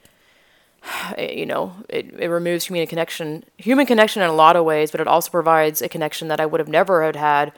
[1.19, 5.01] you know, it, it removes human connection, human connection in a lot of ways, but
[5.01, 7.53] it also provides a connection that I would have never had had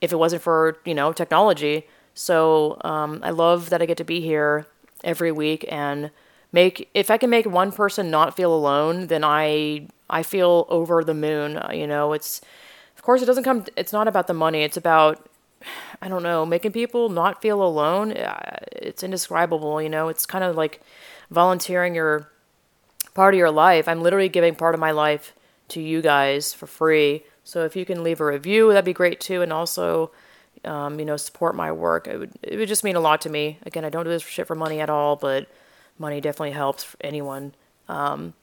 [0.00, 1.86] if it wasn't for, you know, technology.
[2.18, 4.66] So um, I love that I get to be here
[5.04, 6.10] every week and
[6.50, 11.04] make if I can make one person not feel alone, then I I feel over
[11.04, 11.58] the moon.
[11.58, 12.40] Uh, you know, it's
[12.96, 13.66] of course it doesn't come.
[13.76, 14.64] It's not about the money.
[14.64, 15.30] It's about
[16.02, 18.10] I don't know making people not feel alone.
[18.10, 19.80] Uh, it's indescribable.
[19.80, 20.80] You know, it's kind of like
[21.30, 22.32] volunteering your
[23.14, 23.86] part of your life.
[23.86, 25.34] I'm literally giving part of my life
[25.68, 27.22] to you guys for free.
[27.44, 29.40] So if you can leave a review, that'd be great too.
[29.40, 30.10] And also
[30.64, 32.06] um, you know, support my work.
[32.06, 33.58] It would it would just mean a lot to me.
[33.64, 35.48] Again, I don't do this shit for money at all, but
[35.98, 37.54] money definitely helps anyone.
[37.88, 38.34] Um,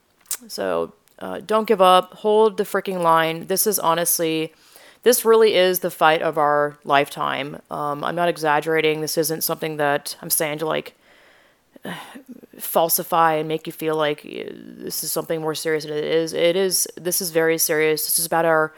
[0.48, 2.14] so uh, don't give up.
[2.14, 3.46] Hold the freaking line.
[3.46, 4.52] This is honestly,
[5.02, 7.60] this really is the fight of our lifetime.
[7.70, 9.00] Um, I'm not exaggerating.
[9.00, 10.94] This isn't something that I'm saying to like
[12.58, 16.32] falsify and make you feel like uh, this is something more serious than it is.
[16.32, 16.86] It is.
[16.96, 18.06] This is very serious.
[18.06, 18.72] This is about our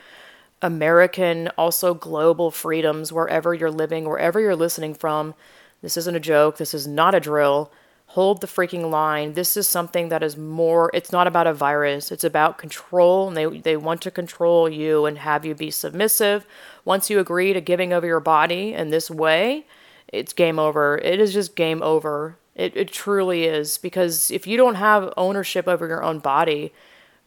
[0.60, 5.34] American, also global freedoms wherever you're living, wherever you're listening from.
[5.82, 6.56] This isn't a joke.
[6.56, 7.70] This is not a drill.
[8.12, 9.34] Hold the freaking line.
[9.34, 12.10] This is something that is more, it's not about a virus.
[12.10, 13.28] It's about control.
[13.28, 16.46] And they, they want to control you and have you be submissive.
[16.84, 19.66] Once you agree to giving over your body in this way,
[20.08, 20.98] it's game over.
[20.98, 22.36] It is just game over.
[22.54, 23.78] It, it truly is.
[23.78, 26.72] Because if you don't have ownership over your own body,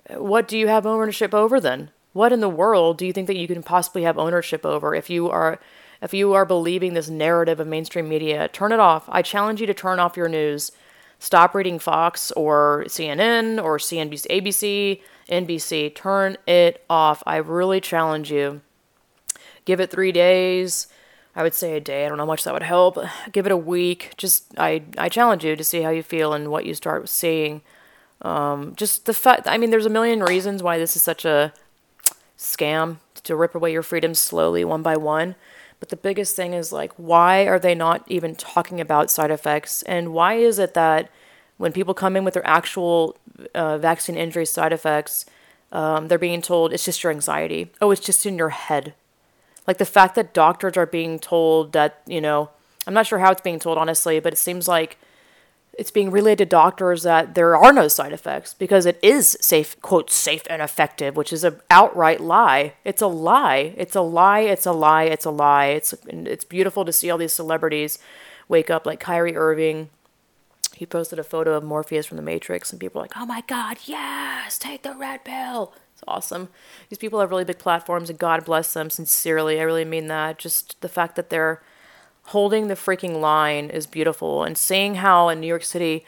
[0.09, 1.91] what do you have ownership over then?
[2.13, 5.09] What in the world do you think that you can possibly have ownership over if
[5.09, 5.59] you are
[6.01, 8.47] if you are believing this narrative of mainstream media?
[8.47, 9.05] Turn it off.
[9.09, 10.71] I challenge you to turn off your news.
[11.19, 17.23] Stop reading fox or cnn or cnbc abc nbc turn it off.
[17.25, 18.61] I really challenge you.
[19.63, 20.87] Give it three days.
[21.33, 22.05] I would say a day.
[22.05, 22.97] I don't know how much that would help.
[23.31, 24.13] Give it a week.
[24.17, 27.61] Just i i challenge you to see how you feel and what you start seeing.
[28.23, 31.53] Um, just the fact i mean there's a million reasons why this is such a
[32.41, 35.35] scam to rip away your freedoms slowly, one by one.
[35.79, 39.83] But the biggest thing is like, why are they not even talking about side effects?
[39.83, 41.09] And why is it that
[41.57, 43.15] when people come in with their actual
[43.53, 45.25] uh, vaccine injury side effects,
[45.71, 47.71] um, they're being told it's just your anxiety.
[47.81, 48.93] Oh, it's just in your head.
[49.67, 52.49] Like the fact that doctors are being told that, you know,
[52.87, 54.97] I'm not sure how it's being told, honestly, but it seems like
[55.81, 59.81] it's being relayed to doctors that there are no side effects because it is safe,
[59.81, 62.73] quote, safe and effective, which is an outright lie.
[62.85, 63.73] It's a lie.
[63.75, 64.41] It's a lie.
[64.41, 65.05] It's a lie.
[65.05, 65.65] It's a lie.
[65.69, 67.97] It's it's beautiful to see all these celebrities
[68.47, 69.89] wake up like Kyrie Irving.
[70.75, 73.41] He posted a photo of Morpheus from The Matrix, and people are like, "Oh my
[73.47, 76.49] God, yes, take the red pill." It's awesome.
[76.89, 78.91] These people have really big platforms, and God bless them.
[78.91, 80.37] Sincerely, I really mean that.
[80.37, 81.63] Just the fact that they're
[82.25, 86.05] holding the freaking line is beautiful and seeing how in New York City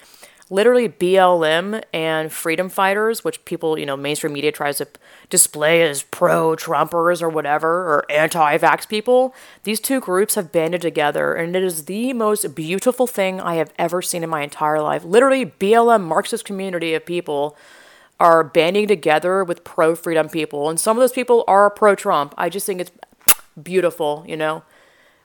[0.49, 4.87] literally BLM and freedom fighters, which people, you know, mainstream media tries to
[5.29, 9.33] display as pro Trumpers or whatever, or anti vax people,
[9.63, 13.73] these two groups have banded together, and it is the most beautiful thing I have
[13.79, 15.03] ever seen in my entire life.
[15.03, 17.57] Literally, BLM, Marxist community of people,
[18.19, 22.33] are banding together with pro freedom people, and some of those people are pro Trump.
[22.37, 22.91] I just think it's
[23.61, 24.63] beautiful, you know.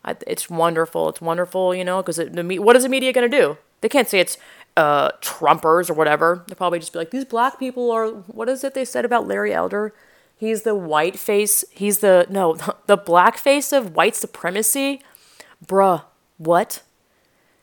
[0.05, 1.09] It's wonderful.
[1.09, 3.59] It's wonderful, you know, because what is the media going to do?
[3.81, 4.39] They can't say it's
[4.77, 6.45] uh, Trumpers or whatever.
[6.47, 9.27] They'll probably just be like, these black people are, what is it they said about
[9.27, 9.93] Larry Elder?
[10.37, 12.57] He's the white face, he's the, no,
[12.87, 15.03] the black face of white supremacy.
[15.65, 16.05] Bruh,
[16.39, 16.83] what?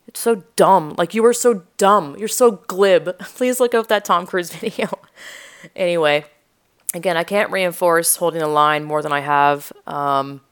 [0.06, 0.94] It's so dumb.
[0.96, 2.16] Like, you are so dumb.
[2.18, 3.18] You're so glib.
[3.20, 4.98] Please look up that Tom Cruise video.
[5.74, 6.26] anyway,
[6.94, 9.72] again, I can't reinforce holding the line more than I have.
[9.86, 10.42] Um,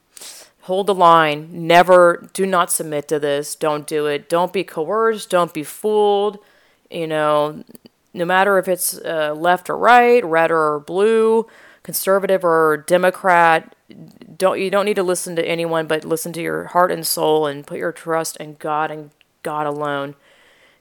[0.65, 1.49] hold the line.
[1.53, 3.55] Never, do not submit to this.
[3.55, 4.31] Don't do it.
[4.31, 5.29] Don't be coerced.
[5.29, 6.39] Don't be fooled.
[6.91, 7.65] You know,
[8.15, 11.47] no matter if it's uh, left or right, red or blue,
[11.83, 13.77] conservative or Democrat,
[14.39, 17.47] don't you don't need to listen to anyone, but listen to your heart and soul
[17.47, 19.11] and put your trust in God and
[19.43, 20.15] God alone.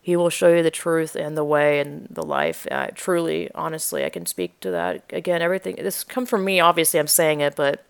[0.02, 2.66] He will show you the truth and the way and the life.
[2.72, 5.04] Uh, truly, honestly, I can speak to that.
[5.12, 6.62] Again, everything this comes from me.
[6.62, 7.84] Obviously, I'm saying it, but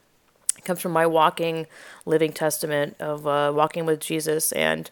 [0.64, 1.68] it comes from my walking,
[2.06, 4.90] living testament of uh, walking with Jesus and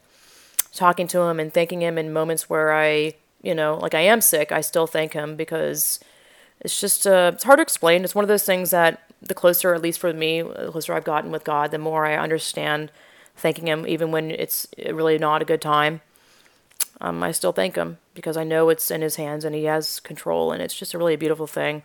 [0.73, 4.21] talking to him and thanking him in moments where I you know, like I am
[4.21, 5.99] sick, I still thank him because
[6.59, 8.03] it's just uh, it's hard to explain.
[8.03, 11.03] It's one of those things that the closer, at least for me, the closer I've
[11.03, 12.91] gotten with God, the more I understand
[13.35, 16.01] thanking Him, even when it's really not a good time.
[16.99, 19.99] Um, I still thank Him because I know it's in His hands and He has
[19.99, 21.81] control, and it's just a really beautiful thing.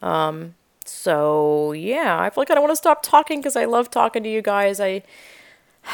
[0.00, 0.54] Um,
[0.88, 4.22] so yeah, I feel like I don't want to stop talking because I love talking
[4.22, 4.80] to you guys.
[4.80, 5.02] I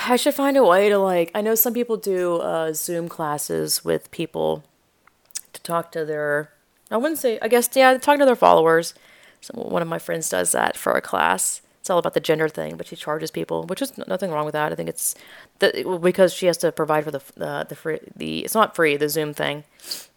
[0.06, 1.30] I should find a way to like.
[1.34, 4.64] I know some people do uh, Zoom classes with people
[5.52, 6.50] to talk to their
[6.90, 8.94] I wouldn't say I guess yeah, talking to their followers.
[9.40, 11.60] So one of my friends does that for a class.
[11.80, 14.54] It's all about the gender thing, but she charges people, which is nothing wrong with
[14.54, 14.72] that.
[14.72, 15.14] I think it's
[15.58, 18.96] the, because she has to provide for the uh, the free the it's not free
[18.96, 19.64] the Zoom thing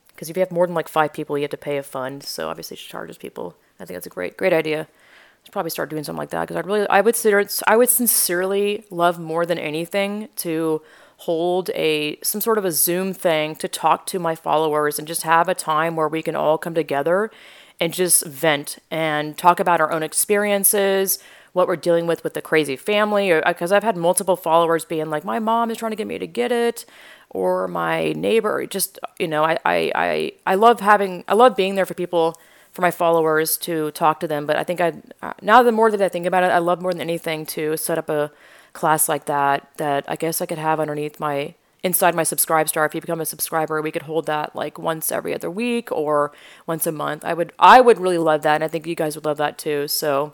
[0.08, 2.24] because if you have more than like five people, you have to pay a fund.
[2.24, 3.56] So obviously she charges people.
[3.80, 4.82] I think that's a great great idea.
[4.82, 7.78] I should probably start doing something like that because I'd really I would consider I
[7.78, 10.82] would sincerely love more than anything to
[11.22, 15.24] hold a some sort of a Zoom thing to talk to my followers and just
[15.24, 17.32] have a time where we can all come together
[17.80, 21.20] and just vent and talk about our own experiences,
[21.54, 25.10] what we're dealing with with the crazy family because uh, I've had multiple followers being
[25.10, 26.86] like my mom is trying to get me to get it
[27.30, 31.76] or my neighbor just you know I I I, I love having I love being
[31.76, 32.40] there for people
[32.78, 34.94] for my followers to talk to them but I think I
[35.42, 37.98] now the more that I think about it I love more than anything to set
[37.98, 38.32] up a
[38.74, 42.86] class like that that I guess I could have underneath my inside my subscribe star.
[42.86, 46.32] If you become a subscriber we could hold that like once every other week or
[46.68, 47.26] once a month.
[47.26, 49.58] I would i would really love that and i think you guys would love that
[49.58, 49.88] too.
[49.88, 50.34] So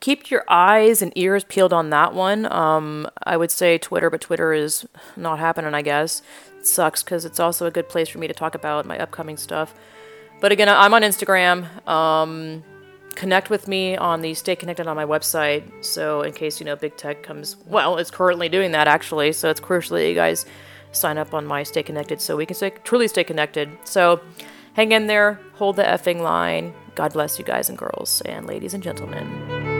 [0.00, 2.50] keep your eyes and ears peeled on that one.
[2.52, 4.84] Um, i would say twitter but twitter is
[5.16, 6.22] not happening i guess.
[6.60, 9.72] Sucks because it's also a good place for me to talk about my upcoming stuff
[10.40, 12.62] but again i'm on instagram um,
[13.16, 15.84] connect with me on the Stay Connected on my website.
[15.84, 19.32] So, in case you know big tech comes, well, it's currently doing that actually.
[19.32, 20.46] So, it's crucial that you guys
[20.92, 23.68] sign up on my Stay Connected so we can stay, truly stay connected.
[23.84, 24.20] So,
[24.74, 26.72] hang in there, hold the effing line.
[26.94, 29.75] God bless you guys and girls and ladies and gentlemen.